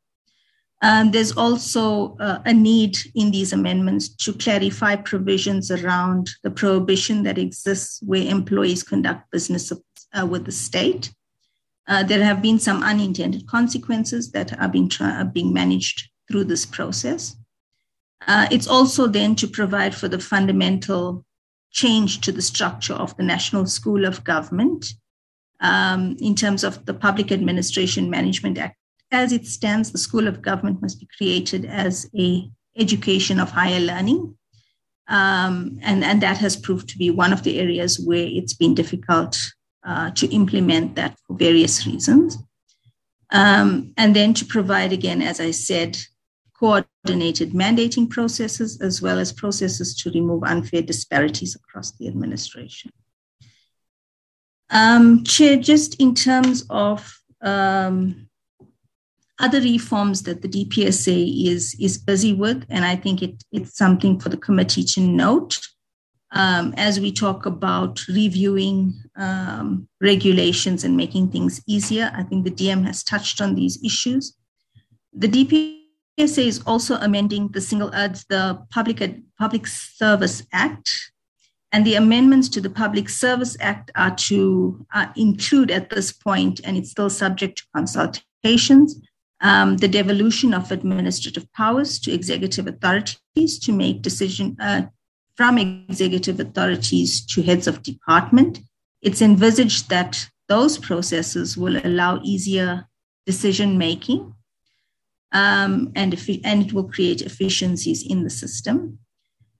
[0.81, 7.23] Um, there's also uh, a need in these amendments to clarify provisions around the prohibition
[7.23, 11.13] that exists where employees conduct business uh, with the state.
[11.87, 16.43] Uh, there have been some unintended consequences that are being, tra- are being managed through
[16.43, 17.37] this process.
[18.27, 21.23] Uh, it's also then to provide for the fundamental
[21.71, 24.93] change to the structure of the National School of Government
[25.63, 28.77] um, in terms of the Public Administration Management Act.
[29.11, 33.79] As it stands, the School of Government must be created as a education of higher
[33.79, 34.35] learning.
[35.07, 38.73] Um, and, and that has proved to be one of the areas where it's been
[38.73, 39.37] difficult
[39.85, 42.37] uh, to implement that for various reasons.
[43.31, 45.97] Um, and then to provide, again, as I said,
[46.57, 52.91] coordinated mandating processes as well as processes to remove unfair disparities across the administration.
[54.69, 58.27] Um, Chair, just in terms of um,
[59.39, 64.19] other reforms that the DPSA is, is busy with, and I think it, it's something
[64.19, 65.57] for the committee to note
[66.33, 72.11] um, as we talk about reviewing um, regulations and making things easier.
[72.15, 74.35] I think the DM has touched on these issues.
[75.13, 79.01] The DPSA is also amending the single ads, the Public
[79.37, 80.89] Public Service Act,
[81.73, 86.61] and the amendments to the Public Service Act are to uh, include at this point,
[86.63, 89.01] and it's still subject to consultations.
[89.41, 94.83] Um, the devolution of administrative powers to executive authorities to make decision uh,
[95.35, 98.59] from executive authorities to heads of department.
[99.01, 102.87] It's envisaged that those processes will allow easier
[103.25, 104.33] decision making
[105.31, 106.13] um, and,
[106.43, 108.99] and it will create efficiencies in the system.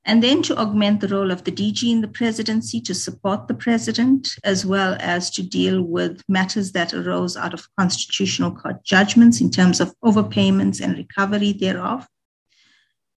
[0.06, 3.54] And then to augment the role of the DG in the presidency to support the
[3.54, 9.40] president, as well as to deal with matters that arose out of constitutional court judgments
[9.40, 12.06] in terms of overpayments and recovery thereof.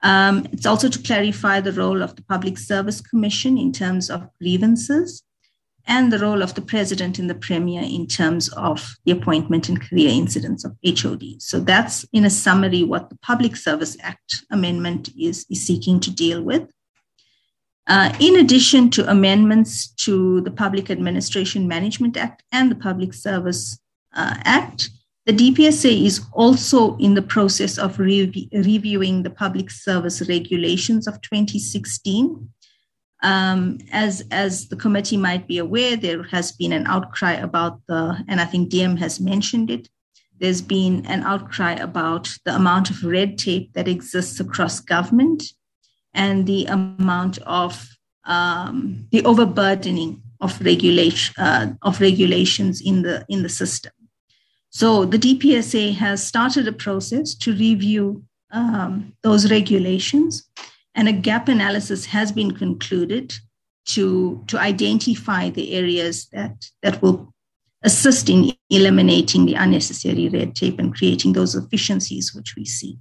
[0.03, 4.29] Um, it's also to clarify the role of the Public Service Commission in terms of
[4.41, 5.25] grievances
[5.87, 9.81] and the role of the president and the premier in terms of the appointment and
[9.81, 11.41] career incidents of HOD.
[11.41, 16.11] So that's in a summary what the Public Service Act amendment is, is seeking to
[16.11, 16.71] deal with.
[17.89, 23.79] Uh, in addition to amendments to the Public Administration Management Act and the Public Service
[24.15, 24.91] uh, Act,
[25.27, 31.21] the DPSA is also in the process of re- reviewing the public service regulations of
[31.21, 32.49] 2016.
[33.23, 38.25] Um, as, as the committee might be aware, there has been an outcry about the,
[38.29, 39.89] and I think DM has mentioned it,
[40.39, 45.43] there's been an outcry about the amount of red tape that exists across government
[46.17, 47.89] and the amount of
[48.25, 53.93] um, the overburdening of regulation uh, of regulations in the in the system.
[54.71, 60.49] So the DPSA has started a process to review um, those regulations,
[60.95, 63.35] and a gap analysis has been concluded
[63.87, 67.33] to, to identify the areas that, that will
[67.83, 72.99] assist in eliminating the unnecessary red tape and creating those efficiencies which we see.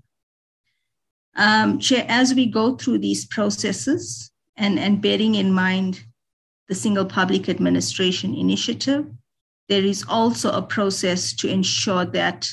[1.35, 6.01] Um, Chair, as we go through these processes and, and bearing in mind
[6.69, 9.05] the Single Public Administration Initiative,
[9.67, 12.49] there is also a process to ensure that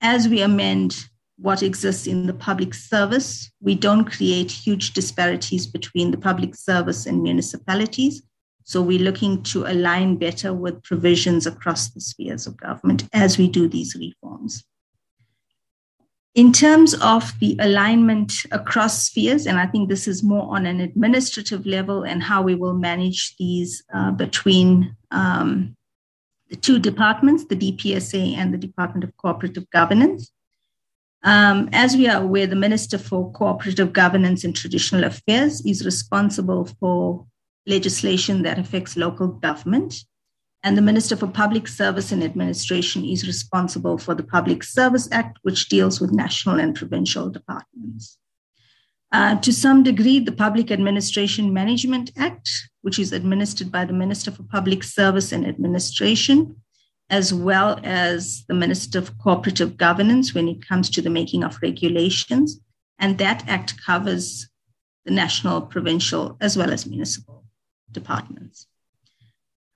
[0.00, 1.06] as we amend
[1.38, 7.06] what exists in the public service, we don't create huge disparities between the public service
[7.06, 8.22] and municipalities.
[8.64, 13.48] So we're looking to align better with provisions across the spheres of government as we
[13.48, 14.64] do these reforms.
[16.36, 20.80] In terms of the alignment across spheres, and I think this is more on an
[20.80, 25.74] administrative level and how we will manage these uh, between um,
[26.50, 30.30] the two departments, the DPSA and the Department of Cooperative Governance.
[31.22, 36.66] Um, as we are aware, the Minister for Cooperative Governance and Traditional Affairs is responsible
[36.78, 37.24] for
[37.66, 40.04] legislation that affects local government.
[40.66, 45.38] And the Minister for Public Service and Administration is responsible for the Public Service Act,
[45.42, 48.18] which deals with national and provincial departments.
[49.12, 52.50] Uh, to some degree, the Public Administration Management Act,
[52.82, 56.56] which is administered by the Minister for Public Service and Administration,
[57.10, 61.62] as well as the Minister of Cooperative Governance when it comes to the making of
[61.62, 62.58] regulations.
[62.98, 64.48] And that act covers
[65.04, 67.44] the national, provincial, as well as municipal
[67.92, 68.66] departments.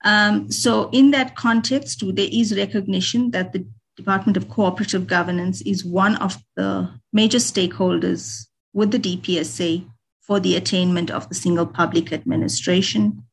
[0.03, 3.65] Um, so, in that context, there is recognition that the
[3.97, 9.85] Department of Cooperative Governance is one of the major stakeholders with the DPSA
[10.21, 13.23] for the attainment of the single public administration.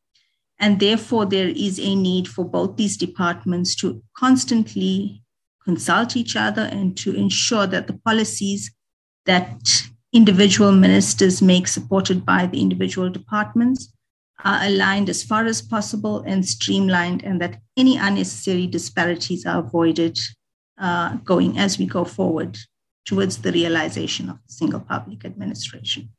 [0.59, 5.23] And therefore, there is a need for both these departments to constantly
[5.64, 8.73] consult each other and to ensure that the policies
[9.27, 13.93] that individual ministers make, supported by the individual departments,
[14.45, 20.18] are aligned as far as possible and streamlined, and that any unnecessary disparities are avoided
[20.78, 22.59] uh, going as we go forward
[23.05, 26.11] towards the realization of the single public administration.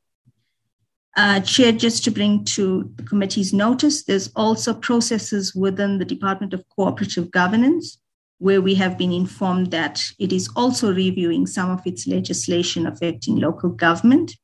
[1.16, 6.54] Uh, Chair, just to bring to the committee's notice, there's also processes within the Department
[6.54, 8.00] of Cooperative Governance
[8.40, 13.36] where we have been informed that it is also reviewing some of its legislation affecting
[13.36, 14.36] local government.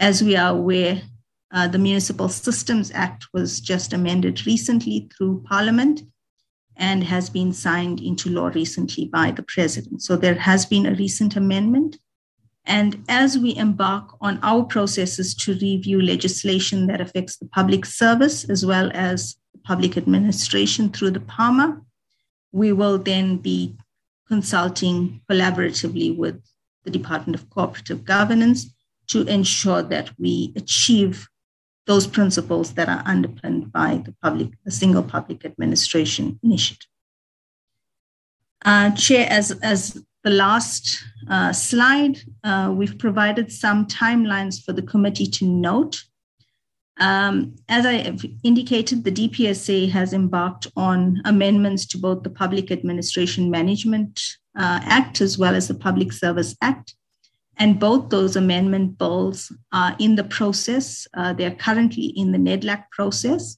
[0.00, 1.02] As we are aware,
[1.52, 6.02] uh, the Municipal Systems Act was just amended recently through Parliament
[6.76, 10.02] and has been signed into law recently by the president.
[10.02, 11.98] So there has been a recent amendment.
[12.64, 18.44] And as we embark on our processes to review legislation that affects the public service
[18.48, 21.82] as well as public administration through the PAMA,
[22.52, 23.76] we will then be
[24.26, 26.42] consulting collaboratively with
[26.84, 28.72] the Department of Cooperative Governance
[29.08, 31.28] to ensure that we achieve
[31.86, 36.88] those principles that are underpinned by the public, the single public administration initiative.
[38.64, 44.82] Uh, Chair, as, as the last uh, slide, uh, we've provided some timelines for the
[44.82, 46.02] committee to note.
[47.00, 52.70] Um, as I have indicated, the DPSA has embarked on amendments to both the Public
[52.70, 54.20] Administration Management
[54.56, 56.94] uh, Act as well as the Public Service Act.
[57.62, 61.06] And both those amendment bills are in the process.
[61.14, 63.56] Uh, they are currently in the NEDLAC process.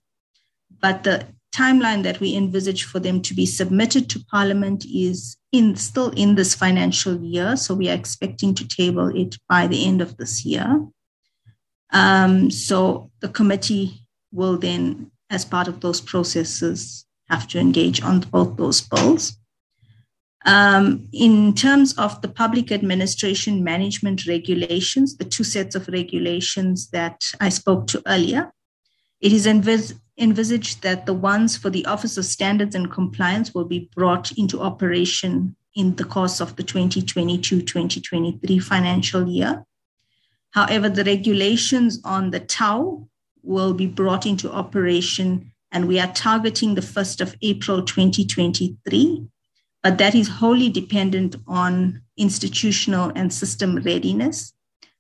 [0.79, 1.27] But the
[1.57, 6.35] timeline that we envisage for them to be submitted to Parliament is in still in
[6.35, 7.57] this financial year.
[7.57, 10.87] So we are expecting to table it by the end of this year.
[11.91, 18.21] Um, so the committee will then, as part of those processes, have to engage on
[18.21, 19.39] both those bills.
[20.47, 27.24] Um, in terms of the public administration management regulations, the two sets of regulations that
[27.40, 28.53] I spoke to earlier,
[29.20, 33.64] it is envis- envisaged that the ones for the Office of Standards and Compliance will
[33.64, 39.64] be brought into operation in the course of the 2022 2023 financial year.
[40.51, 43.09] However, the regulations on the TAO
[43.42, 49.26] will be brought into operation, and we are targeting the 1st of April 2023
[49.85, 54.55] but that is wholly dependent on institutional and system readiness.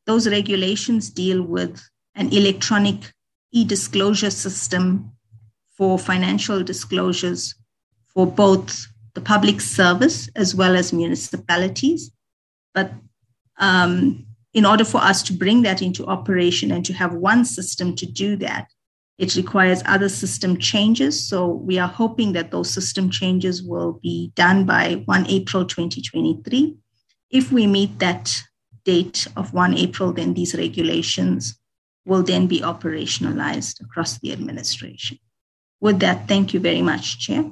[0.04, 1.82] Those regulations deal with
[2.14, 3.10] an electronic
[3.50, 5.10] e disclosure system
[5.78, 7.54] for financial disclosures
[8.12, 12.10] for both the public service as well as municipalities.
[12.74, 12.92] But
[13.58, 17.96] um, in order for us to bring that into operation and to have one system
[17.96, 18.70] to do that,
[19.18, 21.28] it requires other system changes.
[21.28, 26.76] So we are hoping that those system changes will be done by 1 April 2023.
[27.30, 28.42] If we meet that
[28.84, 31.58] date of 1 April, then these regulations
[32.04, 35.18] will then be operationalized across the administration.
[35.80, 37.50] With that, thank you very much, Chair.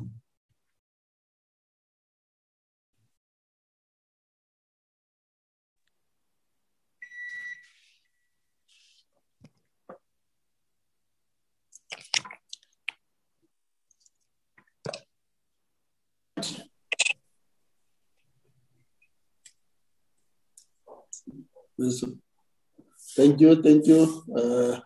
[23.16, 24.24] Thank you, thank you.
[24.34, 24.80] Uh,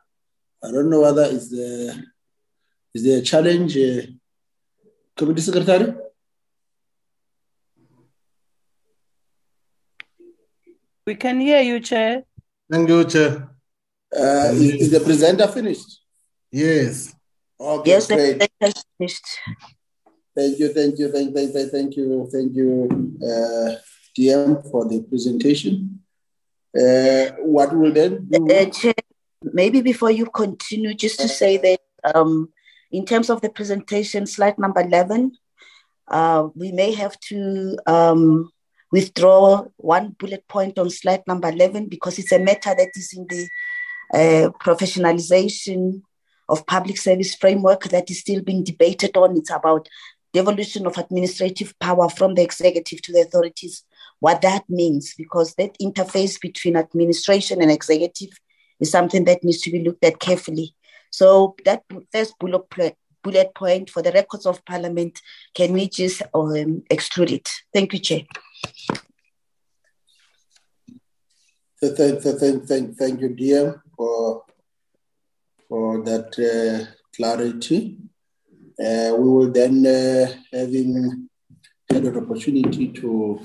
[0.62, 1.94] I don't know whether is there
[2.94, 4.02] is there a challenge, uh,
[5.16, 5.94] committee secretary.
[11.06, 12.24] We can hear you, Chair.
[12.70, 13.50] Thank you, Chair.
[14.12, 16.00] Uh, is, is, the presenter finished?
[16.50, 17.14] Yes.
[17.60, 18.38] Okay, yes, great.
[18.38, 19.26] the finished.
[20.34, 23.76] Thank you, thank you, thank, thank, thank you, thank you, uh,
[24.18, 26.00] DM, for the presentation.
[26.76, 28.88] Uh, what will then do?
[28.88, 28.92] Uh,
[29.42, 31.80] maybe before you continue, just to say that
[32.14, 32.48] um,
[32.90, 35.32] in terms of the presentation, slide number 11,
[36.08, 38.50] uh, we may have to um,
[38.92, 43.26] withdraw one bullet point on slide number 11 because it's a matter that is in
[43.28, 43.48] the
[44.14, 46.02] uh, professionalization
[46.48, 49.36] of public service framework that is still being debated on.
[49.36, 49.88] It's about
[50.32, 53.82] devolution of administrative power from the executive to the authorities,
[54.20, 58.30] what that means, because that interface between administration and executive
[58.80, 60.74] is something that needs to be looked at carefully.
[61.10, 62.64] So that first bullet,
[63.22, 65.20] bullet point for the records of parliament,
[65.54, 67.48] can we just um, exclude it?
[67.72, 68.22] Thank you, Chair.
[71.82, 74.44] Thank, thank, thank, thank you, dear, for,
[75.68, 77.98] for that uh, clarity.
[78.78, 81.28] Uh, we will then, uh, having
[81.88, 83.40] had an opportunity to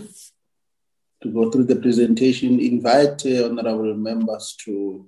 [1.22, 5.08] to go through the presentation, invite uh, honorable members to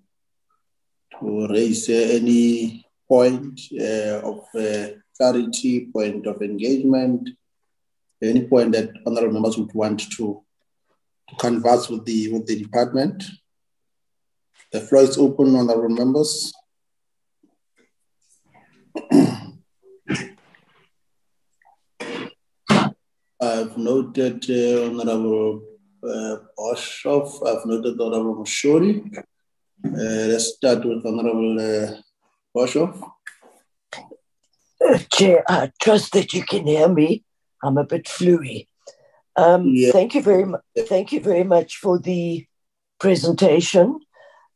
[1.20, 7.30] to raise uh, any point uh, of uh, clarity, point of engagement,
[8.22, 10.42] any point that honorable members would want to,
[11.30, 13.24] to converse with the with the department.
[14.72, 16.54] The floor is open, honorable members.
[23.42, 25.73] I've noted uh, Honorable
[26.04, 29.18] Oshoff, I've noted Honorable Mashori.
[29.18, 29.22] Uh,
[29.86, 31.96] let's start with Honorable uh,
[32.58, 33.12] Oshoff.
[34.86, 37.24] Uh, Chair, I trust that you can hear me.
[37.64, 38.68] I'm a bit fluey.
[39.36, 39.92] Um, yeah.
[39.92, 40.62] Thank you very much.
[40.78, 42.46] Thank you very much for the
[43.00, 44.00] presentation.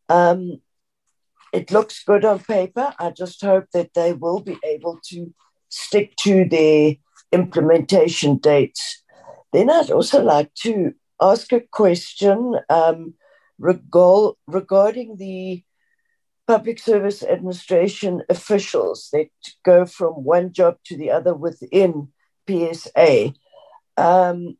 [0.09, 0.61] Um,
[1.53, 2.93] it looks good on paper.
[2.99, 5.33] I just hope that they will be able to
[5.69, 6.95] stick to their
[7.31, 9.03] implementation dates.
[9.53, 13.13] Then I'd also like to ask a question um,
[13.59, 15.63] regarding the
[16.47, 19.29] public service administration officials that
[19.63, 22.09] go from one job to the other within
[22.47, 23.33] PSA.
[23.97, 24.57] Um,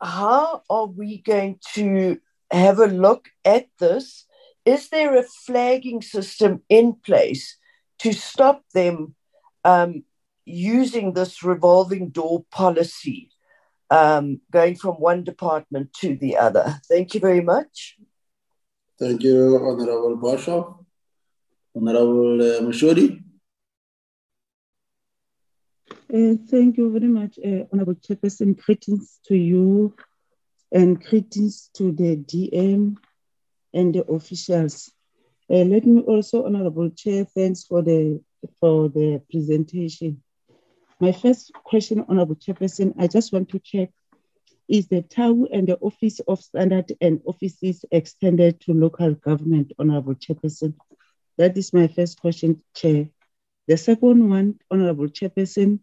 [0.00, 2.18] how are we going to
[2.52, 4.26] have a look at this?
[4.64, 7.56] Is there a flagging system in place
[8.00, 9.16] to stop them
[9.64, 10.04] um,
[10.44, 13.30] using this revolving door policy,
[13.90, 16.80] um, going from one department to the other?
[16.88, 17.96] Thank you very much.
[18.98, 20.64] Thank you, Honorable Basha.
[21.74, 23.22] Honorable uh, Mashodi.
[26.12, 28.56] Uh, thank you very much, uh, Honorable Chairperson.
[28.56, 29.94] Greetings to you
[30.72, 32.96] and greetings to the DM
[33.74, 34.90] and the officials.
[35.50, 38.20] Uh, let me also, Honorable Chair, thanks for the
[38.60, 40.22] for the presentation.
[41.00, 43.90] My first question, Honorable Chairperson, I just want to check,
[44.68, 50.16] is the TAU and the Office of Standard and Offices extended to local government, Honorable
[50.16, 50.74] Chairperson?
[51.36, 53.10] That is my first question, Chair.
[53.68, 55.78] The second one, Honorable Chairperson,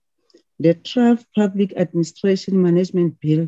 [0.60, 3.48] the Draft Public Administration Management Bill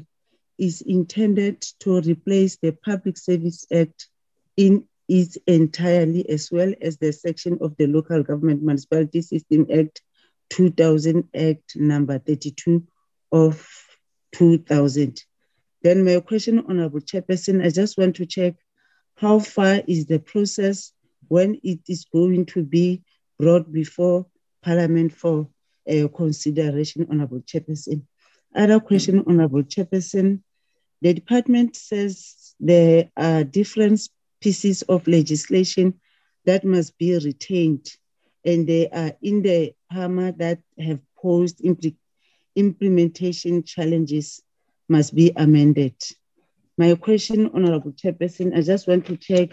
[0.58, 4.08] is intended to replace the Public Service Act
[4.56, 10.02] in its entirely, as well as the section of the Local Government Municipality System Act
[10.50, 12.84] 2000 Act number 32
[13.32, 13.68] of
[14.34, 15.24] 2000.
[15.84, 18.56] Then my question, Honorable Chairperson, I just want to check
[19.16, 20.92] how far is the process
[21.28, 23.04] when it is going to be
[23.40, 24.26] brought before
[24.64, 25.50] Parliament for
[25.90, 28.04] uh, consideration, Honorable Chairperson.
[28.56, 30.42] Other question, Honorable Chairperson.
[31.02, 34.02] The department says there are different
[34.42, 36.00] pieces of legislation
[36.46, 37.88] that must be retained
[38.48, 41.96] and they are in the PAMA that have posed impl-
[42.56, 44.42] implementation challenges
[44.88, 45.96] must be amended.
[46.78, 49.50] My question, Honorable Chairperson, I just want to check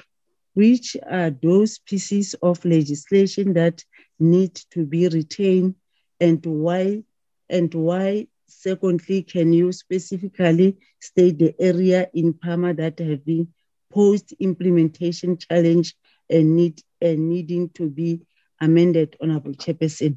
[0.54, 3.84] which are those pieces of legislation that
[4.20, 5.74] need to be retained
[6.20, 7.02] and why
[7.50, 13.48] and why secondly can you specifically state the area in PAMA that have been
[13.92, 15.96] post implementation challenge
[16.30, 18.20] and need and needing to be
[18.60, 20.16] amended, Honorable Chairperson.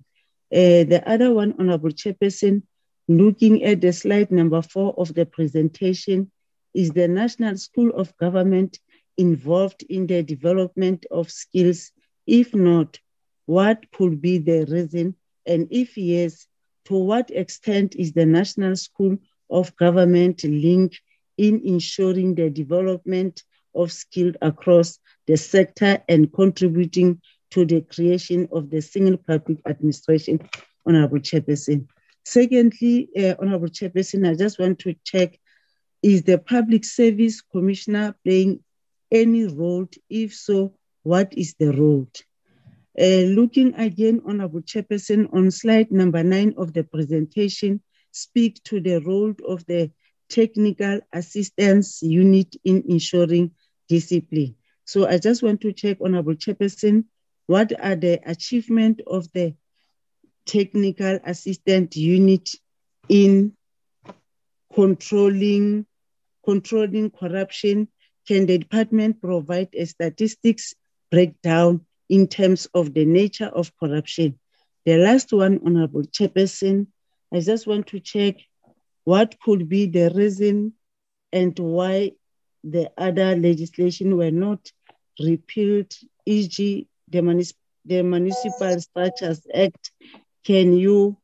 [0.51, 2.63] Uh, the other one, Honorable Chairperson,
[3.07, 6.31] looking at the slide number four of the presentation,
[6.73, 8.79] is the National School of Government
[9.17, 11.91] involved in the development of skills?
[12.25, 12.99] If not,
[13.45, 15.15] what could be the reason?
[15.45, 16.47] And if yes,
[16.85, 19.17] to what extent is the National School
[19.49, 21.01] of Government linked
[21.37, 27.21] in ensuring the development of skills across the sector and contributing
[27.51, 30.39] to the creation of the single public administration,
[30.85, 31.87] Honorable Chairperson.
[32.25, 35.39] Secondly, uh, Honorable Chairperson, I just want to check,
[36.03, 38.63] is the Public Service Commissioner playing
[39.11, 39.87] any role?
[40.09, 40.73] If so,
[41.03, 42.07] what is the role?
[42.99, 47.81] Uh, looking again, Honorable Chairperson, on slide number nine of the presentation,
[48.11, 49.91] speak to the role of the
[50.29, 53.51] technical assistance unit in ensuring
[53.87, 54.55] discipline.
[54.85, 57.05] So I just want to check, Honorable Chairperson,
[57.47, 59.55] what are the achievement of the
[60.45, 62.51] technical assistant unit
[63.09, 63.53] in
[64.73, 65.85] controlling
[66.45, 67.87] controlling corruption?
[68.27, 70.75] Can the department provide a statistics
[71.09, 74.37] breakdown in terms of the nature of corruption?
[74.85, 76.87] The last one, Honorable Chairperson,
[77.33, 78.35] I just want to check
[79.03, 80.73] what could be the reason
[81.31, 82.11] and why
[82.63, 84.71] the other legislation were not
[85.19, 85.93] repealed,
[86.25, 87.55] e.g., the, municip-
[87.85, 89.91] the Municipal Structures Act.
[90.43, 91.17] Can you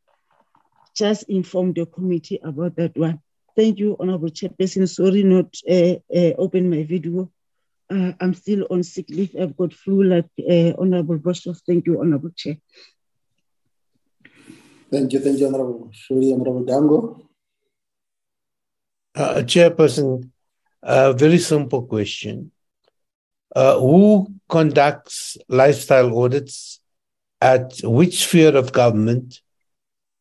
[0.95, 3.19] just inform the committee about that one?
[3.55, 4.89] Thank you, Honorable Chairperson.
[4.89, 7.31] Sorry not uh, uh, open my video.
[7.89, 9.35] Uh, I'm still on sick leave.
[9.39, 11.59] I've got flu like uh, Honorable Boshoff.
[11.67, 12.57] Thank you, Honorable Chair.
[14.89, 17.19] Thank you, thank you, Honorable Shuri, Honorable Dangor.
[19.15, 20.29] Uh, Chairperson,
[20.81, 22.51] a very simple question.
[23.55, 26.79] Uh, who conducts lifestyle audits
[27.41, 29.41] at which sphere of government?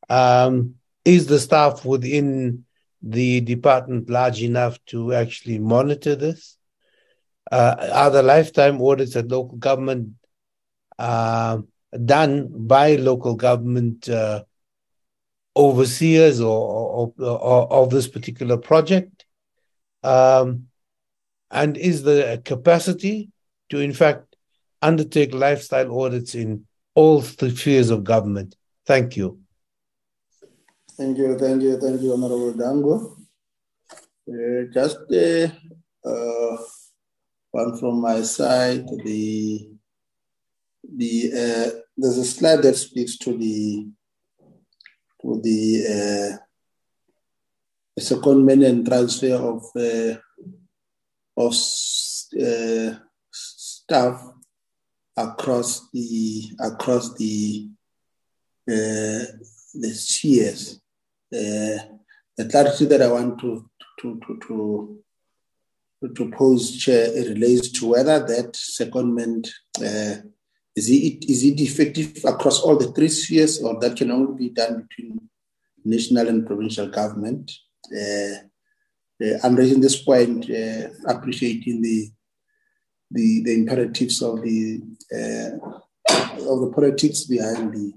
[0.08, 2.64] Um, is the staff within
[3.02, 6.56] the department large enough to actually monitor this?
[7.50, 10.14] Uh, are the lifetime audits at local government
[10.98, 11.58] uh,
[12.02, 14.44] done by local government uh,
[15.54, 19.26] overseers or, or, or, of this particular project?
[20.02, 20.68] Um,
[21.50, 23.31] and is there a capacity
[23.72, 24.36] to, in fact,
[24.82, 28.54] undertake lifestyle audits in all the spheres of government?
[28.86, 29.40] Thank you.
[30.98, 33.16] Thank you, thank you, thank you, Honorable Dangor.
[34.28, 35.48] Uh, just uh,
[36.06, 36.56] uh,
[37.50, 38.84] one from my side.
[39.04, 39.70] The
[40.96, 43.88] the uh, there's a slide that speaks to the
[45.22, 45.62] to the
[45.96, 46.36] uh,
[47.98, 50.20] secondment and transfer of uh,
[51.38, 51.54] of
[52.36, 52.98] uh,
[53.92, 54.32] staff
[55.16, 57.68] across the across the
[58.68, 59.24] uh,
[59.82, 60.80] the spheres.
[61.32, 61.78] Uh,
[62.36, 63.68] the clarity that I want to
[64.00, 64.38] to to
[66.00, 70.16] to, to pose, Chair, relates to whether that secondment uh,
[70.74, 74.48] is it is it effective across all the three spheres, or that can only be
[74.48, 75.20] done between
[75.84, 77.52] national and provincial government.
[77.94, 78.36] Uh,
[79.22, 82.10] uh, I'm raising this point, uh, appreciating the,
[83.12, 84.80] the the imperatives of the
[85.14, 85.50] uh,
[86.52, 87.92] of the politics behind the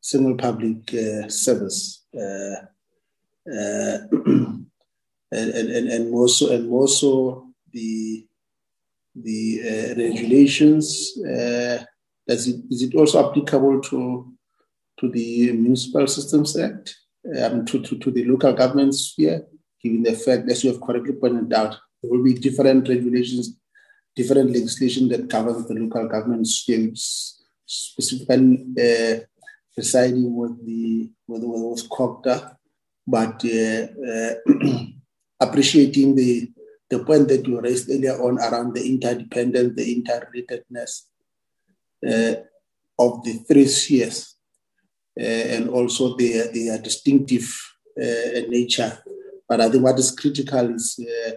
[0.00, 2.56] single public uh, service, uh,
[3.52, 3.98] uh,
[5.32, 8.26] and, and and more so and more so the
[9.14, 11.12] the regulations.
[12.26, 14.34] Does it, is it also applicable to
[14.98, 16.94] to the Municipal Systems Act,
[17.40, 19.46] um, to, to, to the local government sphere,
[19.82, 23.56] given the fact, as you have correctly pointed out, there will be different regulations,
[24.18, 26.90] different legislation that covers the local government sphere,
[27.64, 29.14] specifically uh,
[29.76, 32.36] residing with the with, with COGTA,
[33.06, 34.34] but uh, uh,
[35.46, 36.50] appreciating the
[36.90, 40.92] the point that you raised earlier on around the interdependence, the interrelatedness
[42.10, 42.34] uh,
[42.98, 44.34] of the three spheres,
[45.20, 47.48] uh, and also their their distinctive
[48.02, 48.92] uh, nature.
[49.48, 51.34] But I think what is critical is uh,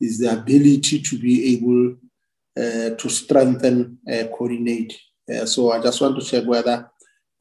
[0.00, 1.96] is the ability to be able
[2.56, 3.98] to strengthen,
[4.36, 4.96] coordinate.
[5.44, 6.90] so I just want to check whether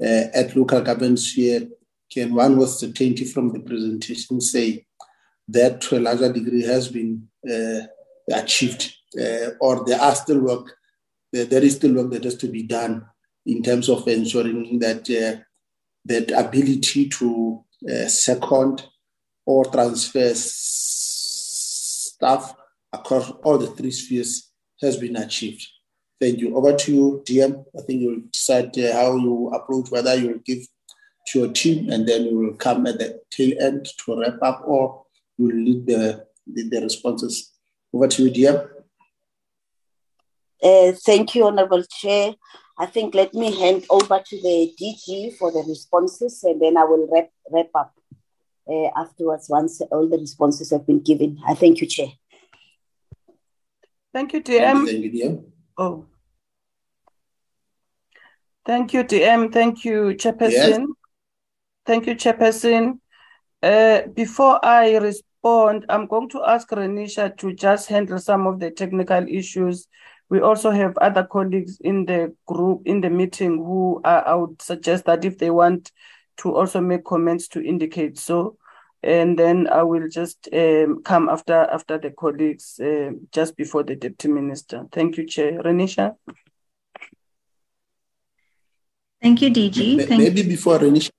[0.01, 1.68] uh, at local governments here,
[2.11, 4.86] can one with certainty from the presentation say
[5.47, 7.82] that to a larger degree has been uh,
[8.32, 10.76] achieved, uh, or there are still work,
[11.32, 13.05] there is still work that has to be done
[13.45, 15.38] in terms of ensuring that uh,
[16.05, 18.88] that ability to uh, second
[19.45, 20.95] or transfer staff
[22.91, 24.52] across all the three spheres
[24.84, 25.67] has been achieved.
[26.19, 26.55] Thank you.
[26.55, 27.65] Over to you, DM.
[27.77, 30.59] I think you'll decide uh, how you approach, whether you'll give
[31.27, 34.63] to your team and then you will come at the tail end to wrap up
[34.65, 35.05] or
[35.38, 37.51] you will lead the, lead the responses.
[37.93, 38.69] Over to you, DM.
[40.61, 42.36] Uh, thank you, Honorable Chair.
[42.77, 46.86] I think let me hand over to the DG for the responses and then I
[46.86, 47.93] will wrap, wrap up
[48.67, 51.39] uh, afterwards once all the responses have been given.
[51.45, 52.07] I thank you, Chair.
[54.14, 54.86] Thank you, DM.
[54.86, 55.43] Thank you, DM.
[55.78, 56.05] Oh.
[58.66, 59.51] Thank you, DM.
[59.51, 60.51] Thank you, Chairperson.
[60.51, 60.80] Yes.
[61.86, 62.99] Thank you, Chairperson.
[63.61, 68.72] Uh, before I respond, I'm going to ask Renisha to just handle some of the
[68.72, 69.88] technical issues
[70.34, 74.59] we also have other colleagues in the group in the meeting who are, I would
[74.64, 75.91] suggest that if they want
[76.38, 78.57] to also make comments to indicate so
[79.03, 83.95] and then I will just um, come after after the colleagues uh, just before the
[83.95, 84.85] deputy minister.
[84.91, 85.61] Thank you, Chair.
[85.61, 86.15] Renisha.
[89.21, 90.07] Thank you, DG.
[90.07, 91.11] Thank maybe before Renisha,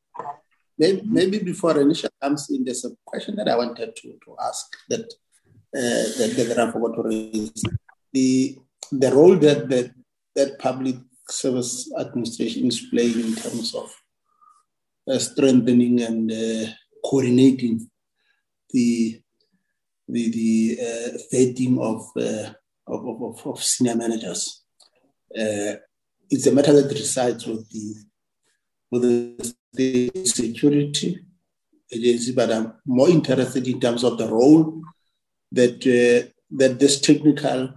[0.78, 4.66] maybe, maybe before Renisha comes in, there's a question that I wanted to, to ask
[4.88, 5.04] that
[5.76, 7.64] uh, that, that I forgot to raise.
[8.12, 8.58] The
[8.92, 9.92] the role that that,
[10.36, 10.96] that public
[11.28, 13.94] service administration is playing in terms of
[15.08, 16.72] uh, strengthening and uh,
[17.04, 17.88] coordinating
[18.70, 19.20] the
[20.06, 22.52] the, the uh, vetting of, uh,
[22.86, 24.62] of, of, of, senior managers.
[25.34, 25.80] Uh,
[26.28, 27.94] it's a matter that resides with the
[28.90, 31.18] with the state security
[31.90, 34.82] agency, but I'm more interested in terms of the role
[35.52, 37.72] that uh, that this technical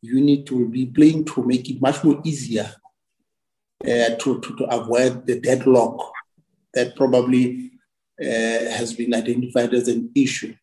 [0.00, 2.72] unit will be playing to make it much more easier
[3.84, 6.12] uh, to, to, to avoid the deadlock
[6.74, 7.72] that probably
[8.20, 10.54] has been identified as an issue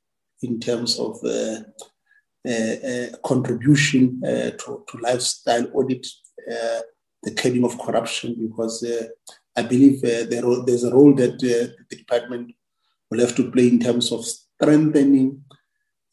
[0.41, 1.59] in terms of uh,
[2.47, 6.05] uh, contribution to, to, lifestyle audit,
[7.23, 8.85] the curbing of corruption, because
[9.55, 12.53] I believe there, there's a role that the department
[13.09, 15.43] will have to play in terms of strengthening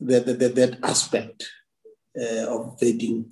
[0.00, 1.44] that, that, that aspect
[2.18, 3.30] uh, of vetting,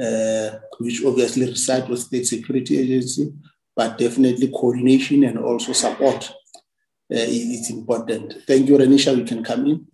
[0.00, 3.32] uh, which obviously resides with state security agency,
[3.76, 6.34] but definitely coordination and also support uh,
[7.14, 8.42] it's important.
[8.46, 9.16] Thank you, Renisha.
[9.16, 9.86] We can come in.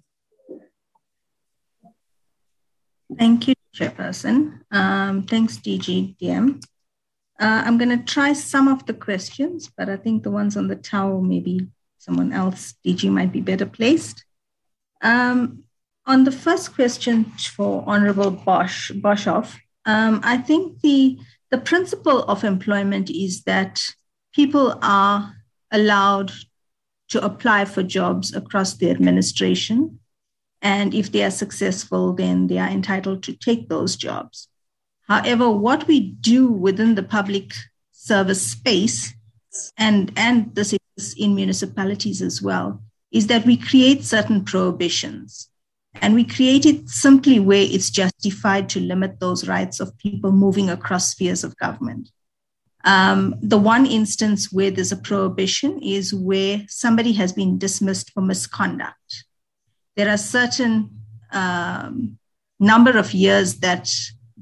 [3.19, 4.61] Thank you, Chairperson.
[4.71, 6.63] Um, thanks, DG DM.
[7.41, 10.69] Uh, I'm going to try some of the questions, but I think the ones on
[10.69, 11.69] the tower, maybe
[11.99, 14.25] someone else, DG, might be better placed.
[15.03, 15.65] Um,
[16.07, 17.25] on the first question
[17.57, 21.19] for Honorable Bosch, Boshoff, um, I think the,
[21.51, 23.83] the principle of employment is that
[24.35, 25.35] people are
[25.71, 26.33] allowed
[27.09, 29.99] to apply for jobs across the administration.
[30.61, 34.49] And if they are successful, then they are entitled to take those jobs.
[35.07, 37.53] However, what we do within the public
[37.93, 39.15] service space,
[39.77, 45.49] and, and this is in municipalities as well, is that we create certain prohibitions.
[46.01, 50.69] And we create it simply where it's justified to limit those rights of people moving
[50.71, 52.11] across spheres of government.
[52.85, 58.21] Um, the one instance where there's a prohibition is where somebody has been dismissed for
[58.21, 59.25] misconduct.
[59.97, 61.01] There are certain
[61.33, 62.19] um,
[62.61, 63.91] number of years that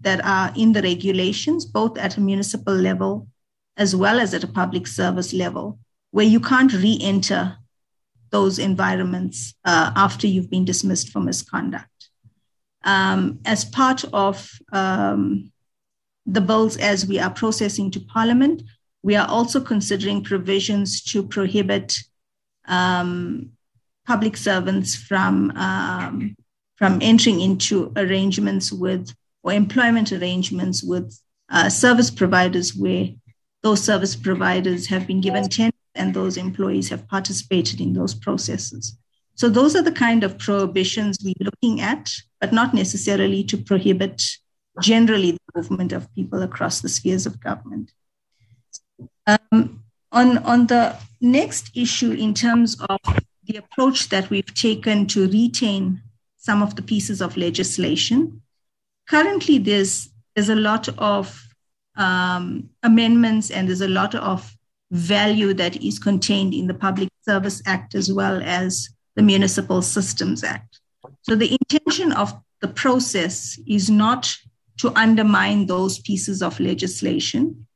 [0.02, 3.26] that are in the regulations, both at a municipal level
[3.76, 5.78] as well as at a public service level,
[6.10, 7.56] where you can't re-enter
[8.30, 11.88] those environments uh, after you've been dismissed for misconduct.
[12.84, 15.52] Um, as part of um,
[16.26, 18.62] the bills as we are processing to Parliament.
[19.02, 21.98] We are also considering provisions to prohibit
[22.66, 23.50] um,
[24.06, 26.36] public servants from um,
[26.76, 33.08] from entering into arrangements with or employment arrangements with uh, service providers where
[33.62, 38.96] those service providers have been given tenders and those employees have participated in those processes.
[39.34, 44.22] So those are the kind of prohibitions we're looking at, but not necessarily to prohibit
[44.80, 47.92] generally the movement of people across the spheres of government.
[49.26, 49.82] Um,
[50.12, 52.98] on, on the next issue, in terms of
[53.44, 56.02] the approach that we've taken to retain
[56.36, 58.42] some of the pieces of legislation,
[59.08, 61.42] currently there's, there's a lot of
[61.96, 64.56] um, amendments and there's a lot of
[64.90, 70.44] value that is contained in the Public Service Act as well as the Municipal Systems
[70.44, 70.80] Act.
[71.22, 74.36] So the intention of the process is not
[74.78, 77.66] to undermine those pieces of legislation.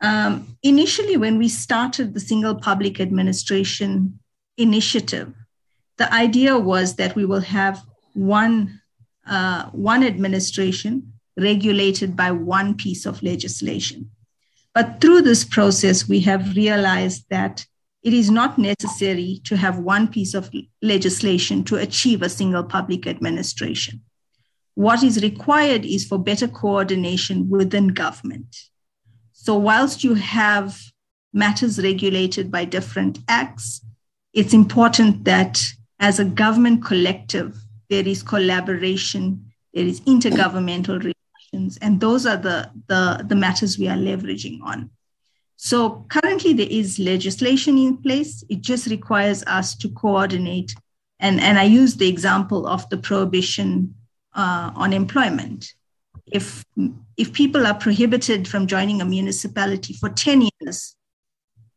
[0.00, 4.18] Um, initially, when we started the Single Public Administration
[4.56, 5.32] Initiative,
[5.98, 7.82] the idea was that we will have
[8.14, 8.80] one,
[9.26, 14.10] uh, one administration regulated by one piece of legislation.
[14.74, 17.66] But through this process, we have realized that
[18.02, 20.50] it is not necessary to have one piece of
[20.80, 24.00] legislation to achieve a single public administration.
[24.74, 28.56] What is required is for better coordination within government.
[29.32, 30.78] So, whilst you have
[31.32, 33.82] matters regulated by different acts,
[34.32, 35.62] it's important that
[35.98, 37.56] as a government collective,
[37.88, 41.14] there is collaboration, there is intergovernmental
[41.52, 44.90] relations, and those are the, the, the matters we are leveraging on.
[45.56, 48.42] So currently there is legislation in place.
[48.48, 50.74] It just requires us to coordinate.
[51.18, 53.94] And, and I use the example of the prohibition
[54.34, 55.72] uh, on employment.
[56.32, 56.64] if
[57.16, 60.96] if people are prohibited from joining a municipality for 10 years,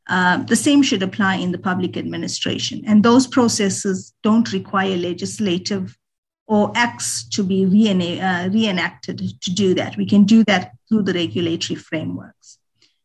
[0.08, 2.84] uh, the same should apply in the public administration.
[2.86, 5.98] And those processes don't require legislative
[6.46, 9.98] or acts to be uh, reenacted to do that.
[9.98, 12.60] We can do that through the regulatory frameworks.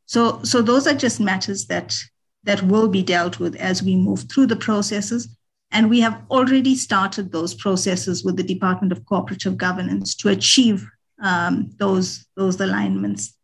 [0.06, 1.96] So, so those are just matters that
[2.44, 5.28] that will be dealt with as we move through the processes.
[5.70, 10.88] And we have already started those processes with the Department of Cooperative Governance to achieve
[11.22, 13.34] um, those, those alignments,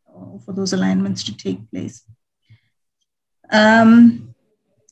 [0.45, 2.03] for those alignments to take place.
[3.51, 4.35] Um,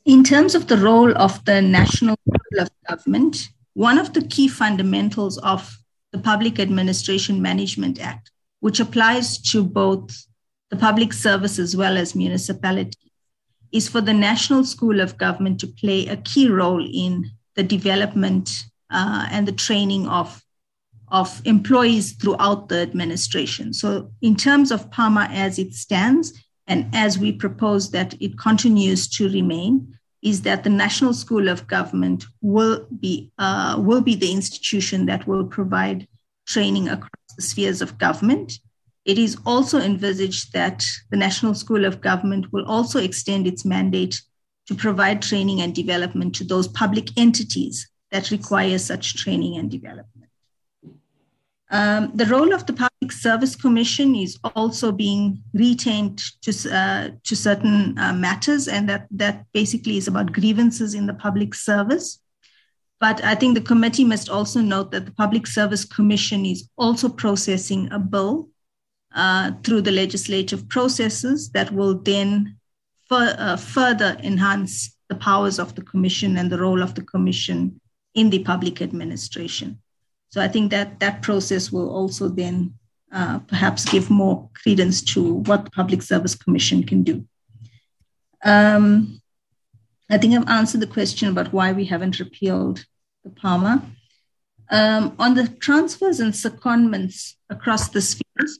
[0.04, 2.16] in terms of the role of the National
[2.58, 5.78] of Government, one of the key fundamentals of
[6.12, 8.30] the Public Administration Management Act,
[8.60, 10.26] which applies to both
[10.70, 13.11] the public service as well as municipalities,
[13.72, 18.64] is for the National School of Government to play a key role in the development
[18.90, 20.42] uh, and the training of,
[21.08, 23.72] of employees throughout the administration.
[23.72, 26.32] So, in terms of PAMA as it stands,
[26.66, 31.66] and as we propose that it continues to remain, is that the National School of
[31.66, 36.06] Government will be, uh, will be the institution that will provide
[36.46, 38.58] training across the spheres of government.
[39.04, 44.20] It is also envisaged that the National School of Government will also extend its mandate
[44.66, 50.30] to provide training and development to those public entities that require such training and development.
[51.70, 57.34] Um, the role of the Public Service Commission is also being retained to, uh, to
[57.34, 62.20] certain uh, matters, and that, that basically is about grievances in the public service.
[63.00, 67.08] But I think the committee must also note that the Public Service Commission is also
[67.08, 68.51] processing a bill
[69.14, 72.56] uh, through the legislative processes that will then
[73.08, 77.80] fur- uh, further enhance the powers of the commission and the role of the commission
[78.14, 79.78] in the public administration.
[80.30, 82.74] So I think that that process will also then
[83.12, 87.26] uh, perhaps give more credence to what the Public Service Commission can do.
[88.42, 89.20] Um,
[90.08, 92.86] I think I've answered the question about why we haven't repealed
[93.24, 93.82] the PAMA.
[94.70, 98.58] Um, on the transfers and secondments across the spheres,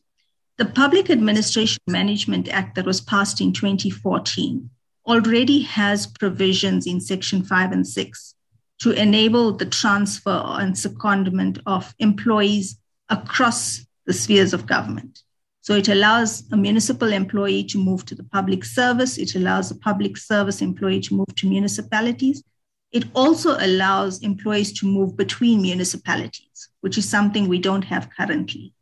[0.63, 4.71] the Public Administration Management Act that was passed in 2014
[5.09, 8.35] already has provisions in Section 5 and 6
[8.79, 12.79] to enable the transfer and secondment of employees
[13.09, 15.25] across the spheres of government.
[15.63, 19.19] So it allows a municipal employee to move to the public service.
[19.19, 22.45] It allows a public service employee to move to municipalities.
[22.93, 28.73] It also allows employees to move between municipalities, which is something we don't have currently.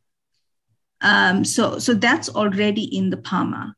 [1.02, 3.74] Um, so, so that's already in the PAMA.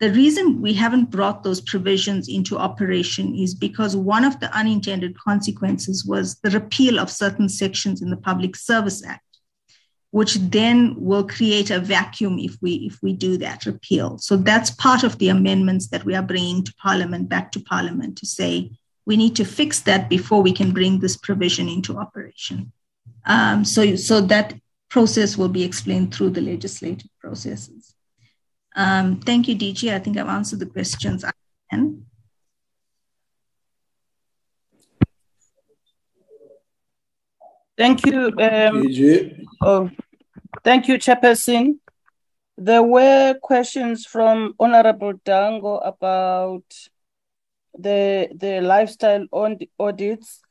[0.00, 5.18] The reason we haven't brought those provisions into operation is because one of the unintended
[5.18, 9.24] consequences was the repeal of certain sections in the Public Service Act,
[10.12, 14.18] which then will create a vacuum if we if we do that repeal.
[14.18, 18.16] So that's part of the amendments that we are bringing to Parliament back to Parliament
[18.18, 18.70] to say
[19.04, 22.70] we need to fix that before we can bring this provision into operation.
[23.26, 24.54] Um, so so that
[24.88, 27.94] process will be explained through the legislative processes.
[28.76, 29.92] Um, thank you, DG.
[29.92, 31.32] I think I've answered the questions I
[31.70, 32.06] can.
[37.76, 38.32] Thank you.
[38.40, 38.86] Um,
[39.62, 39.90] oh,
[40.64, 41.78] thank you, Chairperson.
[42.56, 46.64] There were questions from Honorable Dangor about
[47.78, 49.26] the the lifestyle
[49.78, 50.42] audits.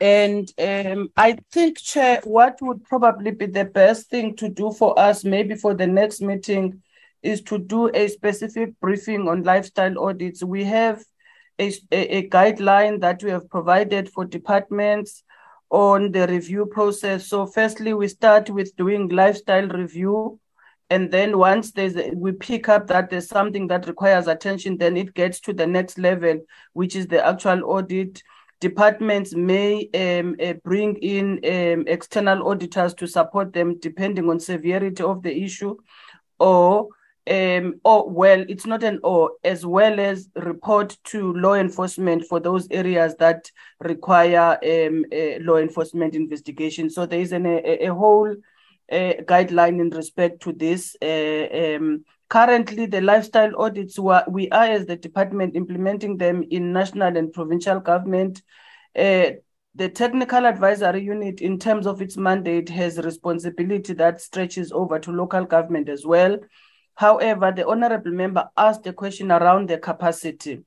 [0.00, 4.98] And um, I think, Chair, what would probably be the best thing to do for
[4.98, 6.82] us, maybe for the next meeting,
[7.22, 10.42] is to do a specific briefing on lifestyle audits.
[10.42, 11.04] We have
[11.58, 15.22] a, a, guideline that we have provided for departments
[15.68, 17.28] on the review process.
[17.28, 20.40] So, firstly, we start with doing lifestyle review.
[20.88, 24.96] And then once there's a, we pick up that there's something that requires attention, then
[24.96, 26.40] it gets to the next level,
[26.72, 28.22] which is the actual audit.
[28.60, 35.02] Departments may um, uh, bring in um, external auditors to support them depending on severity
[35.02, 35.76] of the issue,
[36.38, 36.88] or
[37.30, 42.40] um, or well, it's not an or, as well as report to law enforcement for
[42.40, 43.50] those areas that
[43.80, 45.04] require um,
[45.44, 46.90] law enforcement investigation.
[46.90, 48.30] So there is an, a, a whole
[48.92, 50.96] uh, guideline in respect to this.
[52.30, 57.80] Currently, the lifestyle audits, we are as the department implementing them in national and provincial
[57.80, 58.40] government.
[58.96, 59.32] Uh,
[59.74, 65.10] the technical advisory unit, in terms of its mandate, has responsibility that stretches over to
[65.10, 66.38] local government as well.
[66.94, 70.60] However, the honorable member asked a question around the capacity.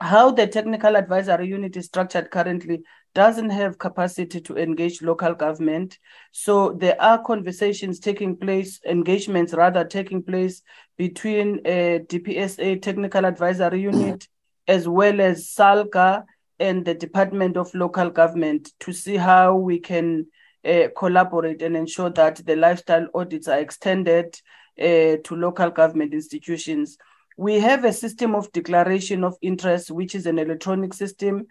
[0.00, 2.84] How the technical advisory unit is structured currently,
[3.14, 5.98] doesn't have capacity to engage local government.
[6.32, 10.62] So there are conversations taking place, engagements rather taking place
[10.96, 14.28] between uh, DPSA Technical Advisory Unit
[14.68, 16.24] as well as SALGA
[16.60, 20.26] and the Department of Local Government to see how we can
[20.64, 24.38] uh, collaborate and ensure that the lifestyle audits are extended
[24.78, 26.98] uh, to local government institutions.
[27.36, 31.46] We have a system of declaration of interest, which is an electronic system,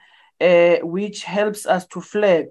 [0.84, 2.48] which helps us to flag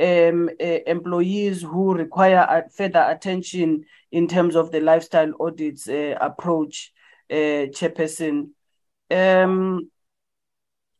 [0.00, 6.92] um, uh, employees who require further attention in terms of the lifestyle audits uh, approach,
[7.30, 8.50] uh, Chairperson.
[9.10, 9.90] Um,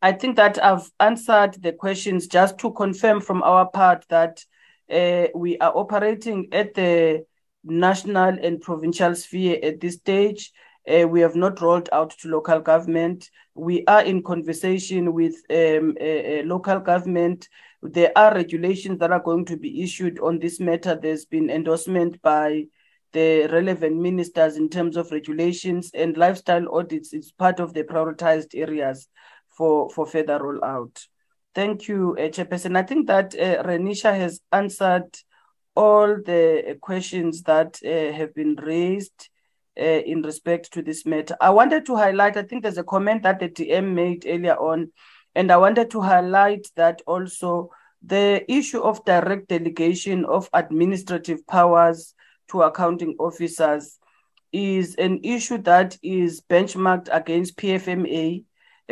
[0.03, 4.45] I think that I've answered the questions just to confirm from our part that
[4.91, 7.25] uh, we are operating at the
[7.63, 10.53] national and provincial sphere at this stage.
[10.89, 13.31] Uh, we have not rolled out to local government.
[13.55, 15.97] We are in conversation with um,
[16.49, 17.49] local government.
[17.83, 20.99] There are regulations that are going to be issued on this matter.
[21.01, 22.67] There's been endorsement by
[23.13, 28.55] the relevant ministers in terms of regulations and lifestyle audits is part of the prioritized
[28.55, 29.09] areas
[29.49, 31.07] for, for further rollout.
[31.55, 32.77] Thank you, uh, Chairperson.
[32.77, 35.17] I think that uh, Renisha has answered
[35.75, 39.29] all the questions that uh, have been raised
[39.79, 41.37] uh, in respect to this matter.
[41.41, 44.93] I wanted to highlight, I think there's a comment that the DM made earlier on,
[45.35, 47.71] and I wanted to highlight that also
[48.03, 52.15] the issue of direct delegation of administrative powers
[52.49, 53.99] to accounting officers
[54.53, 58.45] is an issue that is benchmarked against PFMA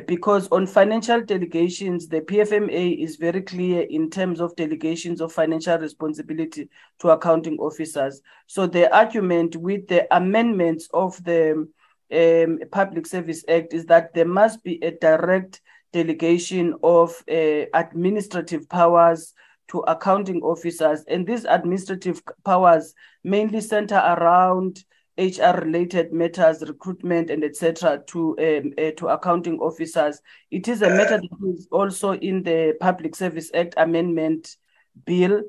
[0.06, 5.78] because on financial delegations, the PFMA is very clear in terms of delegations of financial
[5.78, 6.68] responsibility
[7.00, 8.20] to accounting officers.
[8.46, 11.68] So the argument with the amendments of the
[12.12, 15.60] um, Public Service Act is that there must be a direct
[15.92, 19.34] delegation of uh, administrative powers
[19.68, 21.04] to accounting officers.
[21.08, 22.94] And these administrative powers
[23.24, 24.84] mainly center around
[25.19, 28.03] HR related matters, recruitment, and etc.
[28.07, 30.23] to um, uh, to accounting officers.
[30.51, 34.57] It is a matter that is also in the Public Service Act Amendment
[35.05, 35.43] Bill,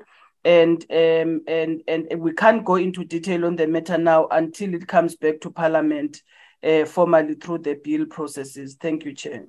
[0.44, 4.88] and um, and and we can't go into detail on the matter now until it
[4.88, 6.22] comes back to Parliament
[6.64, 8.76] uh, formally through the bill processes.
[8.80, 9.46] Thank you, Chair.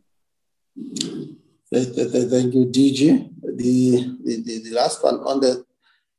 [1.73, 3.29] Thank you, DG.
[3.41, 5.65] The, the, the last one on the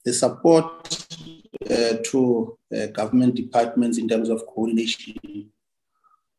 [0.04, 1.11] the support
[1.68, 5.50] to uh, government departments in terms of coordination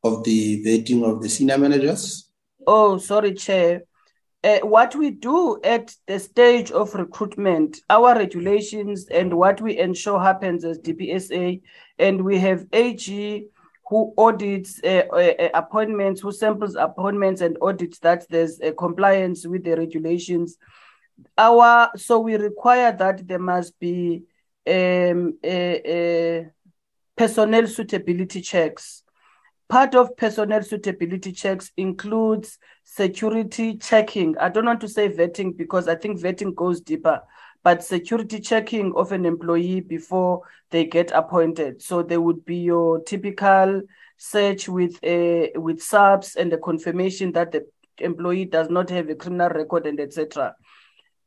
[0.03, 2.29] of the vetting of the senior managers?
[2.67, 3.83] Oh, sorry, Chair.
[4.43, 10.19] Uh, what we do at the stage of recruitment, our regulations and what we ensure
[10.19, 11.61] happens as DPSA,
[11.97, 13.45] and we have AG
[13.87, 19.77] who audits uh, uh, appointments, who samples appointments and audits that there's compliance with the
[19.77, 20.57] regulations.
[21.37, 24.23] Our so we require that there must be
[24.67, 26.43] um, uh, uh,
[27.15, 29.03] personnel suitability checks.
[29.69, 34.37] Part of personnel suitability checks includes security checking.
[34.37, 37.21] I don't want to say vetting because I think vetting goes deeper,
[37.63, 41.81] but security checking of an employee before they get appointed.
[41.81, 43.81] So there would be your typical
[44.17, 47.65] search with uh, a with SAPS and the confirmation that the
[47.99, 50.55] employee does not have a criminal record and etc.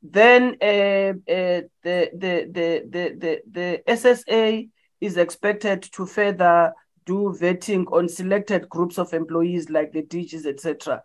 [0.02, 4.68] Then uh, uh, the, the, the, the, the, the SSA
[5.00, 6.72] is expected to further
[7.04, 11.02] do vetting on selected groups of employees like the DGs, etc.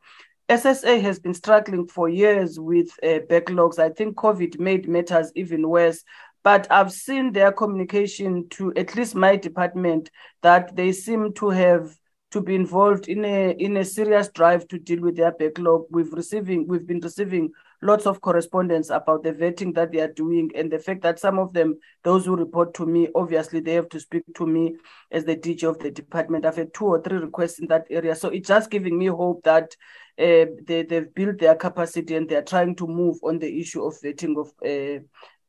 [0.50, 3.80] SSA has been struggling for years with uh, backlogs.
[3.80, 6.04] I think COVID made matters even worse.
[6.44, 10.10] But I've seen their communication to at least my department
[10.42, 11.96] that they seem to have
[12.32, 15.86] to be involved in a in a serious drive to deal with their backlog.
[15.92, 17.52] We've receiving we've been receiving
[17.82, 21.40] lots of correspondence about the vetting that they are doing and the fact that some
[21.40, 24.76] of them, those who report to me, obviously they have to speak to me
[25.12, 26.46] as the DG of the department.
[26.46, 28.16] I've had two or three requests in that area.
[28.16, 29.76] So it's just giving me hope that
[30.20, 34.00] uh, they, they've built their capacity and they're trying to move on the issue of
[34.02, 35.02] vetting of uh,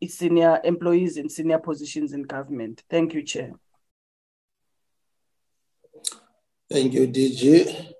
[0.09, 2.83] senior employees in senior positions in government.
[2.89, 3.53] Thank you, Chair.
[6.71, 7.93] Thank you, DG.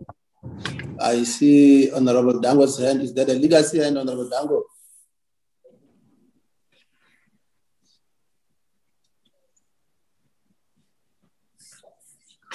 [1.03, 3.03] I see Honorable Dangor's hand.
[3.03, 4.63] Is that a legacy hand, Honorable Dangor?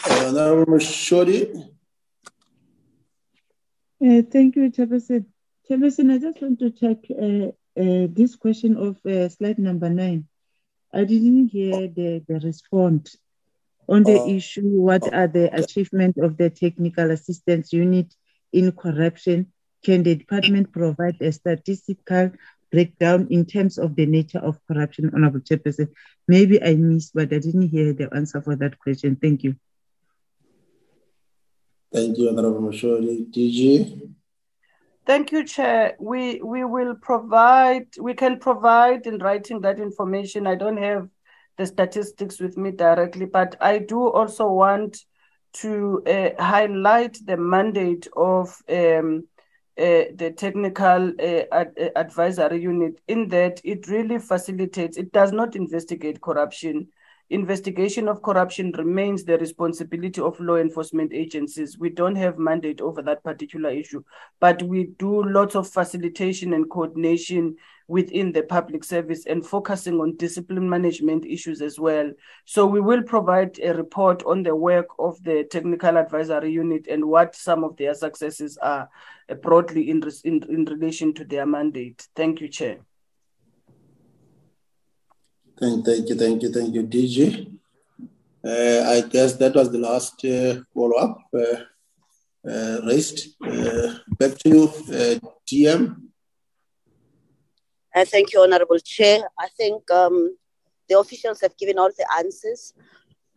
[0.09, 1.69] Uh, Honorable Shodi.
[3.99, 5.25] Uh, thank you, Chairperson.
[5.69, 10.27] Chairperson, I just want to check uh, uh, this question of uh, slide number nine.
[10.93, 13.17] I didn't hear the, the response
[13.89, 14.61] on the uh, issue.
[14.63, 18.13] What are the achievements of the technical assistance unit
[18.53, 19.51] in corruption?
[19.83, 22.31] Can the department provide a statistical
[22.71, 25.89] breakdown in terms of the nature of corruption, Honorable Chairperson.
[26.27, 29.15] Maybe I missed, but I didn't hear the answer for that question.
[29.15, 29.55] Thank you.
[31.93, 33.31] Thank you, Honorable Mashori.
[33.31, 34.11] DG?
[35.05, 35.95] Thank you, Chair.
[35.99, 40.45] We we will provide, we can provide in writing that information.
[40.45, 41.07] I don't have
[41.57, 44.97] the statistics with me directly, but I do also want
[45.61, 49.23] to uh, highlight the mandate of um,
[49.77, 55.31] uh, the technical uh, ad uh, advisory unit in that it really facilitates, it does
[55.31, 56.87] not investigate corruption.
[57.29, 61.77] Investigation of corruption remains the responsibility of law enforcement agencies.
[61.77, 64.01] We don't have mandate over that particular issue,
[64.39, 67.57] but we do lots of facilitation and coordination
[67.87, 72.11] within the public service and focusing on discipline management issues as well.
[72.45, 77.05] So we will provide a report on the work of the technical advisory unit and
[77.05, 78.89] what some of their successes are
[79.29, 82.07] uh, broadly in, in, in relation to their mandate.
[82.15, 82.79] Thank you, Chair.
[85.59, 87.53] Thank, thank you, thank you, thank you, DG.
[88.45, 91.63] Uh, I guess that was the last uh, follow-up uh,
[92.47, 93.35] uh raised.
[93.43, 96.06] Uh, back to you, DM.
[97.97, 99.21] Uh, thank you, Honorable Chair.
[99.39, 100.37] I think um,
[100.87, 102.75] the officials have given all the answers.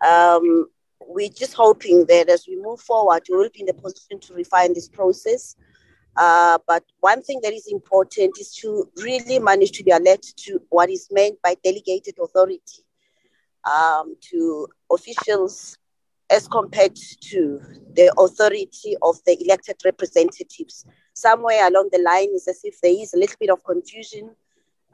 [0.07, 0.67] Um,
[1.01, 4.35] we're just hoping that as we move forward, we will be in the position to
[4.35, 5.57] refine this process.
[6.15, 10.61] Uh, but one thing that is important is to really manage to be alert to
[10.69, 12.85] what is meant by delegated authority
[13.65, 15.79] um, to officials
[16.29, 17.63] as compared to
[17.95, 20.85] the authority of the elected representatives.
[21.15, 24.37] Somewhere along the line, it's as if there is a little bit of confusion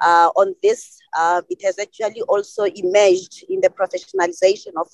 [0.01, 0.99] uh, on this.
[1.17, 4.89] Uh, it has actually also emerged in the professionalization of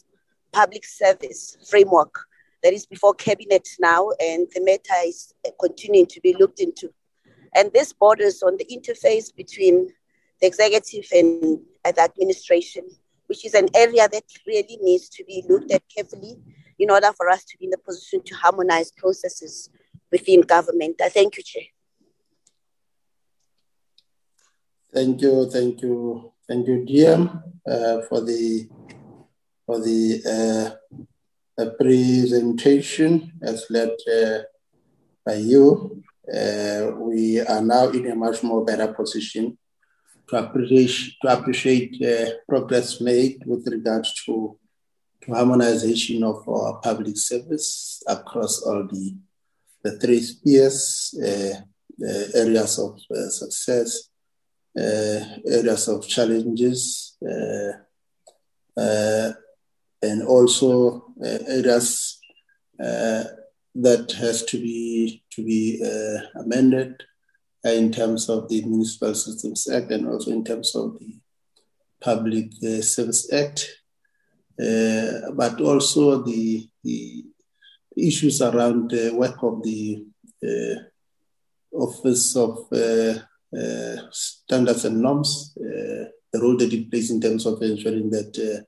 [0.53, 2.27] public service framework
[2.63, 6.93] that is before cabinet now, and the matter is continuing to be looked into.
[7.55, 9.89] And this borders on the interface between
[10.41, 12.89] the executive and the administration,
[13.27, 16.37] which is an area that really needs to be looked at carefully
[16.79, 19.71] in order for us to be in the position to harmonize processes
[20.11, 21.01] within government.
[21.03, 21.65] I thank you, Chair.
[24.95, 28.69] Thank you, thank you, thank you, DM, uh, for the
[29.65, 30.77] for the
[31.57, 34.41] uh, presentation as led uh,
[35.25, 36.03] by you.
[36.29, 39.57] Uh, we are now in a much more better position
[40.29, 44.59] to appreciate to appreciate uh, progress made with regards to
[45.23, 49.17] to harmonization of our public service across all the
[49.85, 51.55] the three spheres, uh,
[52.35, 53.01] areas of
[53.31, 54.12] success
[54.77, 57.73] areas of challenges uh,
[58.81, 59.33] uh,
[60.03, 62.19] and also areas
[62.79, 65.81] that has to be to be
[66.37, 67.03] amended
[67.65, 71.21] in terms of the Municipal Systems Act and also in terms of the
[72.01, 73.69] Public Service Act,
[74.57, 77.25] but also the, the
[77.97, 80.05] issues around the work of the
[81.73, 83.19] Office of uh, uh,
[84.11, 88.65] standards and norms, uh, the role that it plays in terms of ensuring that uh,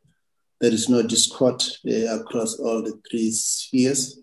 [0.61, 1.63] there is no discord
[2.11, 4.19] across all the three spheres.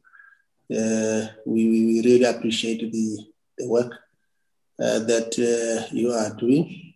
[0.70, 3.26] we, we really appreciate the,
[3.58, 3.94] the work
[4.78, 6.94] that you are doing,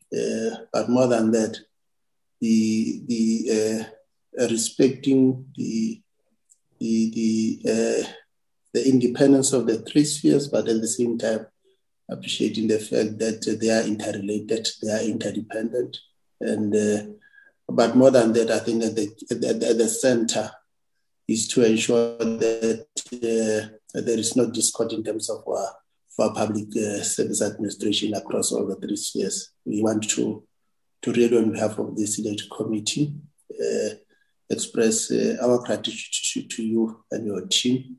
[0.71, 1.59] but more than that,
[2.41, 3.85] the the
[4.39, 6.01] uh, respecting the
[6.79, 8.07] the the, uh,
[8.73, 11.47] the independence of the three spheres, but at the same time
[12.09, 15.97] appreciating the fact that they are interrelated, they are interdependent.
[16.39, 17.13] And uh,
[17.67, 20.51] but more than that, I think that the, the, the center
[21.27, 25.71] is to ensure that uh, there is no discord in terms of our,
[26.19, 29.51] our public uh, service administration across all the three spheres.
[29.65, 30.43] We want to,
[31.01, 33.15] to really, on behalf of the select committee,
[33.51, 33.95] uh,
[34.49, 37.97] express uh, our gratitude to, to, you and your team,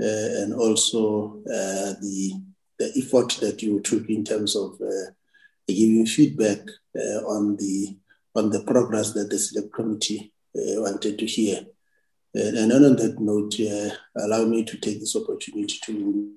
[0.00, 2.40] uh, and also the
[2.82, 5.10] the effort that you took in terms of uh,
[5.68, 6.60] giving feedback
[6.96, 7.96] uh, on the
[8.34, 11.64] on the progress that the select committee uh, wanted to hear.
[12.34, 13.60] And, on that note,
[14.16, 16.32] allow me to take this opportunity to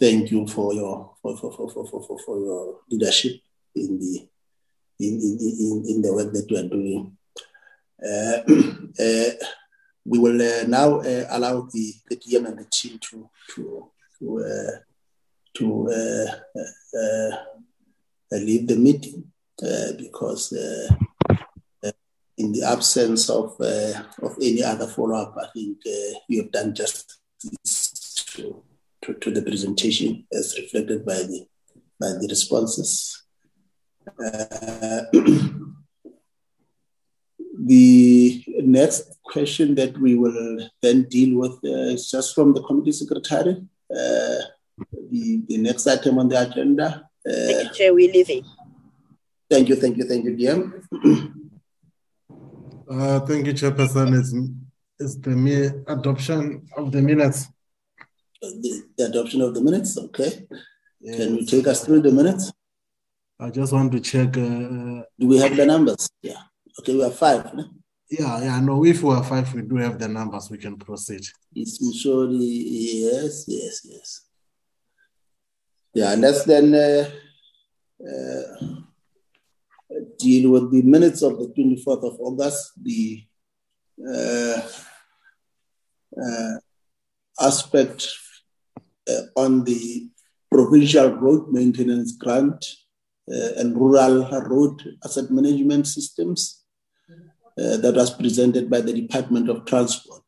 [0.00, 3.32] thank you for your for, for, for, for, for, your leadership
[3.74, 4.26] in the
[5.00, 7.16] in, in, in, in the work that you are doing.
[8.02, 8.40] Uh,
[8.98, 9.46] uh,
[10.04, 14.44] we will uh, now uh, allow the, the DM and the team to to to
[14.44, 14.78] uh,
[15.54, 17.36] to uh, uh,
[18.32, 19.24] uh, leave the meeting
[19.96, 20.52] because
[22.38, 25.78] in the absence of of any other follow up, I think
[26.28, 27.20] you have done justice
[28.34, 28.62] to
[29.02, 31.46] to, to, the presentation as reflected by the
[32.00, 33.24] by the responses.
[37.52, 42.62] Uh, the next question that we will then deal with uh, is just from the
[42.62, 43.62] committee secretary.
[43.90, 44.38] Uh,
[45.10, 47.08] the, the next item on the agenda.
[47.24, 47.94] Thank you, Chair.
[47.94, 48.44] We're leaving.
[49.50, 50.82] Thank you, thank you, thank you, DM.
[52.90, 54.18] uh, thank you, Chairperson.
[54.18, 54.34] It's,
[54.98, 57.48] it's the mere adoption of the minutes.
[58.40, 60.46] The, the adoption of the minutes, okay.
[61.00, 61.16] Yes.
[61.16, 62.50] Can you take us through the minutes?
[63.38, 64.36] I just want to check.
[64.36, 66.08] Uh, do we have the numbers?
[66.22, 66.40] Yeah.
[66.78, 67.54] Okay, we are five.
[67.54, 67.64] No?
[68.10, 71.22] Yeah, yeah, no, if we are five, we do have the numbers, we can proceed.
[71.54, 72.62] It's Mishori,
[73.02, 74.20] yes, yes, yes.
[75.94, 77.10] Yeah, let's then uh,
[78.06, 78.66] uh,
[80.18, 83.24] deal with the minutes of the 24th of August, the
[84.06, 84.60] uh,
[86.20, 86.58] uh
[87.40, 88.08] aspect
[89.08, 90.10] uh, on the
[90.50, 92.64] provincial road maintenance grant
[93.32, 96.61] uh, and rural road asset management systems
[97.56, 100.24] that was presented by the Department of Transport.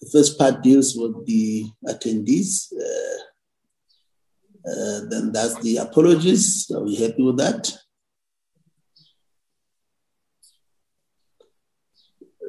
[0.00, 2.72] the first part deals with the attendees.
[4.66, 6.70] Uh, then that's the apologies.
[6.74, 7.70] Are we happy with that?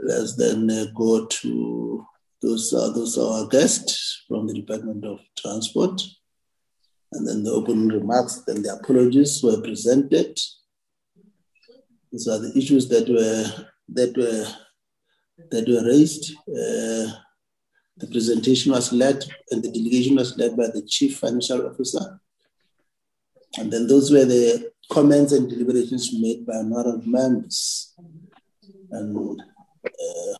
[0.03, 2.05] Let's then uh, go to
[2.41, 6.01] those are those are our guests from the Department of Transport.
[7.11, 10.39] And then the opening remarks, then the apologies were presented.
[12.15, 14.47] These are the issues that were that were
[15.51, 16.33] that were raised.
[16.47, 17.11] Uh,
[17.97, 19.21] the presentation was led
[19.51, 22.21] and the delegation was led by the chief financial officer.
[23.57, 27.93] And then those were the comments and deliberations made by honorable members.
[28.91, 29.41] And
[29.85, 30.37] uh,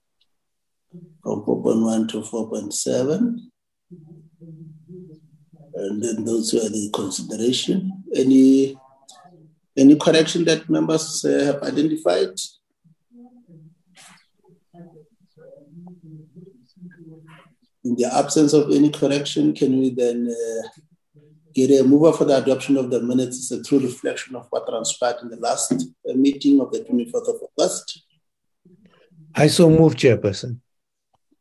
[1.21, 3.37] from 4.1 to 4.7.
[5.73, 8.05] And then those were the consideration.
[8.15, 8.77] Any
[9.77, 12.29] any correction that members uh, have identified?
[17.83, 20.67] In the absence of any correction, can we then uh,
[21.53, 23.37] get a mover for the adoption of the minutes?
[23.37, 27.29] It's a true reflection of what transpired in the last uh, meeting of the 24th
[27.29, 28.03] of August.
[29.35, 30.59] I so move, Chairperson.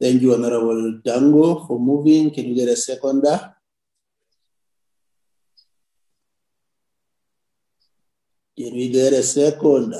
[0.01, 2.31] Thank you, Honorable Dangor, for moving.
[2.31, 3.54] Can you get a seconder?
[8.57, 9.95] Can we get a second?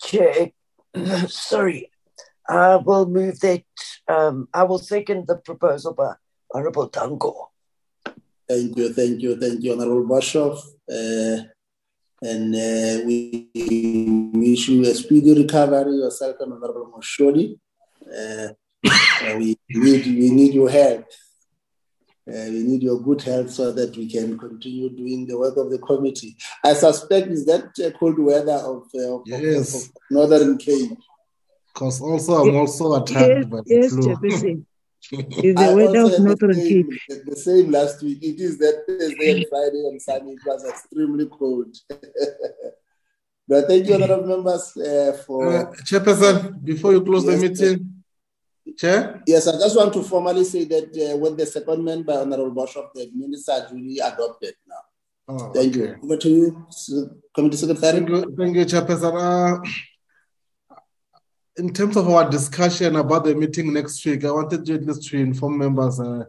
[0.00, 0.50] Chair,
[1.26, 1.90] sorry,
[2.48, 3.64] I will move that.
[4.06, 6.14] Um, I will second the proposal by
[6.54, 7.48] Honorable Dangor.
[8.48, 10.60] Thank you, thank you, thank you, Honorable Boshoff.
[10.88, 11.42] Uh,
[12.22, 13.50] and uh, we
[14.32, 17.58] wish you a speedy recovery, yourself and Honorable Moshodi.
[18.06, 18.48] Uh,
[19.36, 21.04] we, need, we need your help.
[22.28, 25.70] Uh, we need your good health so that we can continue doing the work of
[25.70, 26.36] the committee.
[26.64, 29.74] I suspect is that uh, cold weather of, uh, of, yes.
[29.74, 30.98] of, of Northern Cape.
[31.72, 34.66] Because also I'm also attacked yes, by yes, the flu.
[35.12, 37.26] It's the weather of Northern same, Cape.
[37.26, 38.18] The same last week.
[38.22, 40.32] It is that Thursday and Friday and Sunday.
[40.32, 41.76] It was extremely cold.
[43.46, 45.48] but thank you, honorable members, uh, for.
[45.48, 47.95] Uh, Chairperson, before you close Yes, the meeting,
[48.74, 49.22] Chair?
[49.26, 52.90] Yes, I just want to formally say that uh, with the secondment by Honorable Bishop,
[52.94, 54.74] the minutes are duly adopted now.
[55.28, 55.78] Oh, Thank okay.
[55.78, 55.98] you.
[56.02, 56.66] Over to you,
[57.34, 57.98] Committee Secretary.
[57.98, 59.60] Thank you, thank you, Chairperson.
[59.60, 60.76] Uh,
[61.56, 65.08] in terms of our discussion about the meeting next week, I wanted you at least
[65.08, 66.24] to inform members uh,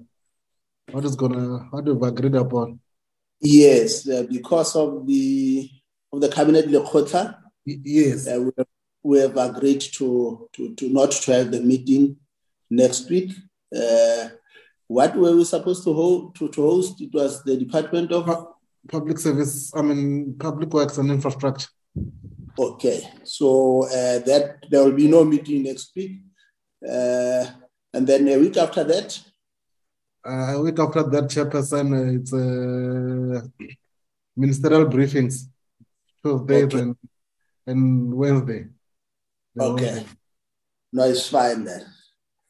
[0.91, 2.79] what is gonna, what we've agreed upon.
[3.39, 5.69] Yes, uh, because of the
[6.11, 8.67] of the cabinet lekgotla, yes, uh, we, have,
[9.03, 12.17] we have agreed to, to to not to have the meeting
[12.69, 13.33] next week.
[13.75, 14.29] Uh,
[14.87, 17.01] what were we supposed to hold to, to host?
[17.01, 18.23] It was the Department of
[18.87, 21.67] Public Service, I mean, Public Works and Infrastructure.
[22.57, 26.21] Okay, so uh, that there will be no meeting next week,
[26.87, 27.45] uh,
[27.93, 29.19] and then a week after that,
[30.27, 33.67] Uh, a week after that, Chairperson, uh, it's uh,
[34.35, 35.35] ministerial briefings,
[36.23, 36.79] Tuesday Okay.
[36.79, 36.95] and,
[37.67, 38.61] and Wednesday.
[39.59, 40.05] Okay, Wednesday.
[40.93, 41.85] no, it's fine then.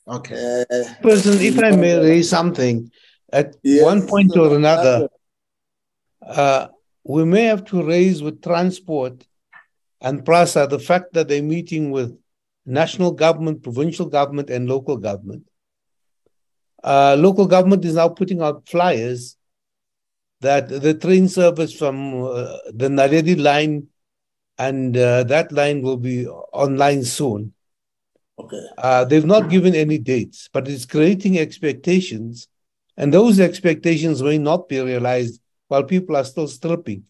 [0.07, 0.63] Okay.
[0.71, 2.89] Uh, Person, if I may raise something,
[3.31, 5.09] at Yes, one point or another,
[6.25, 6.67] uh,
[7.03, 9.25] we may have to raise with transport
[10.01, 12.17] and PRASA the fact that they're meeting with
[12.65, 15.43] national government, provincial government, and local government.
[16.83, 19.35] Uh, local government is now putting out flyers
[20.41, 23.87] that the train service from uh, the Naredi line
[24.57, 27.53] and uh, that line will be online soon.
[28.39, 28.65] Okay.
[28.77, 32.47] Uh, they've not given any dates, but it's creating expectations,
[32.95, 37.03] and those expectations may not be realized while people are still stripping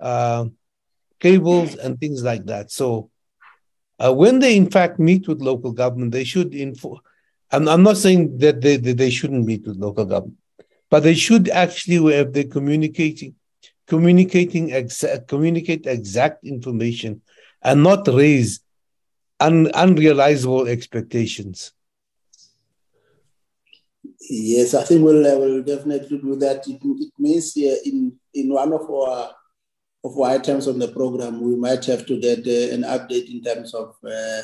[0.00, 0.46] uh,
[1.20, 2.70] cables and things like that.
[2.70, 3.10] So,
[3.98, 7.00] uh, when they in fact meet with local government, they should inform.
[7.52, 10.38] I'm, I'm not saying that they, that they shouldn't meet with local government,
[10.88, 13.34] but they should actually, if they're communicating,
[13.86, 17.22] communicating exact, communicate exact information,
[17.62, 18.60] and not raise
[19.40, 21.72] un, unrealizable expectations.
[24.28, 26.66] Yes, I think we'll, uh, we'll definitely do that.
[26.68, 29.32] It, it means in in one of our
[30.04, 33.42] of our items on the program, we might have to get uh, an update in
[33.42, 34.42] terms of uh,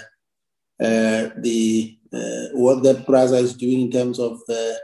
[0.82, 4.78] uh, the uh, what that PRASA is doing in terms of the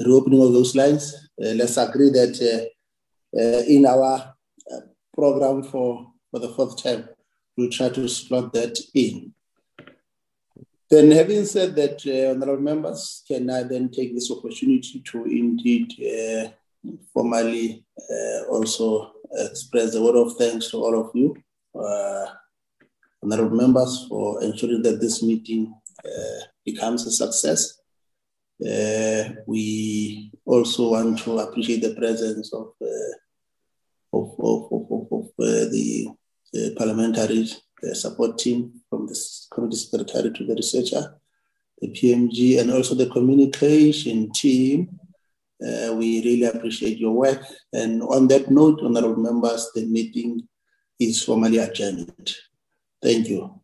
[0.00, 1.28] reopening of those lines.
[1.38, 2.68] let's agree that
[3.68, 4.34] in our
[5.14, 7.08] program for, for the fourth term,
[7.56, 9.34] we'll try to slot that in.
[10.90, 15.90] Then, having said that, uh, honorable members, can I then take this opportunity to indeed
[15.98, 16.50] uh,
[17.14, 21.34] formally uh, also express a word of thanks to all of you,
[21.74, 22.26] uh,
[23.22, 25.74] honorable members, for ensuring that this meeting
[26.04, 27.80] uh, becomes a success.
[28.60, 32.74] Uh, we also want to appreciate the presence of,
[34.12, 35.30] of, of, of, of
[36.52, 37.48] the parliamentary
[37.92, 39.18] support team from the
[39.50, 41.20] committee secretary to the researcher,
[41.80, 44.98] the PMG, and also the communication team.
[45.64, 47.42] Uh, we really appreciate your work.
[47.72, 50.48] And on that note, honorable members, the meeting
[50.98, 52.36] is formally adjourned.
[53.00, 53.61] Thank you.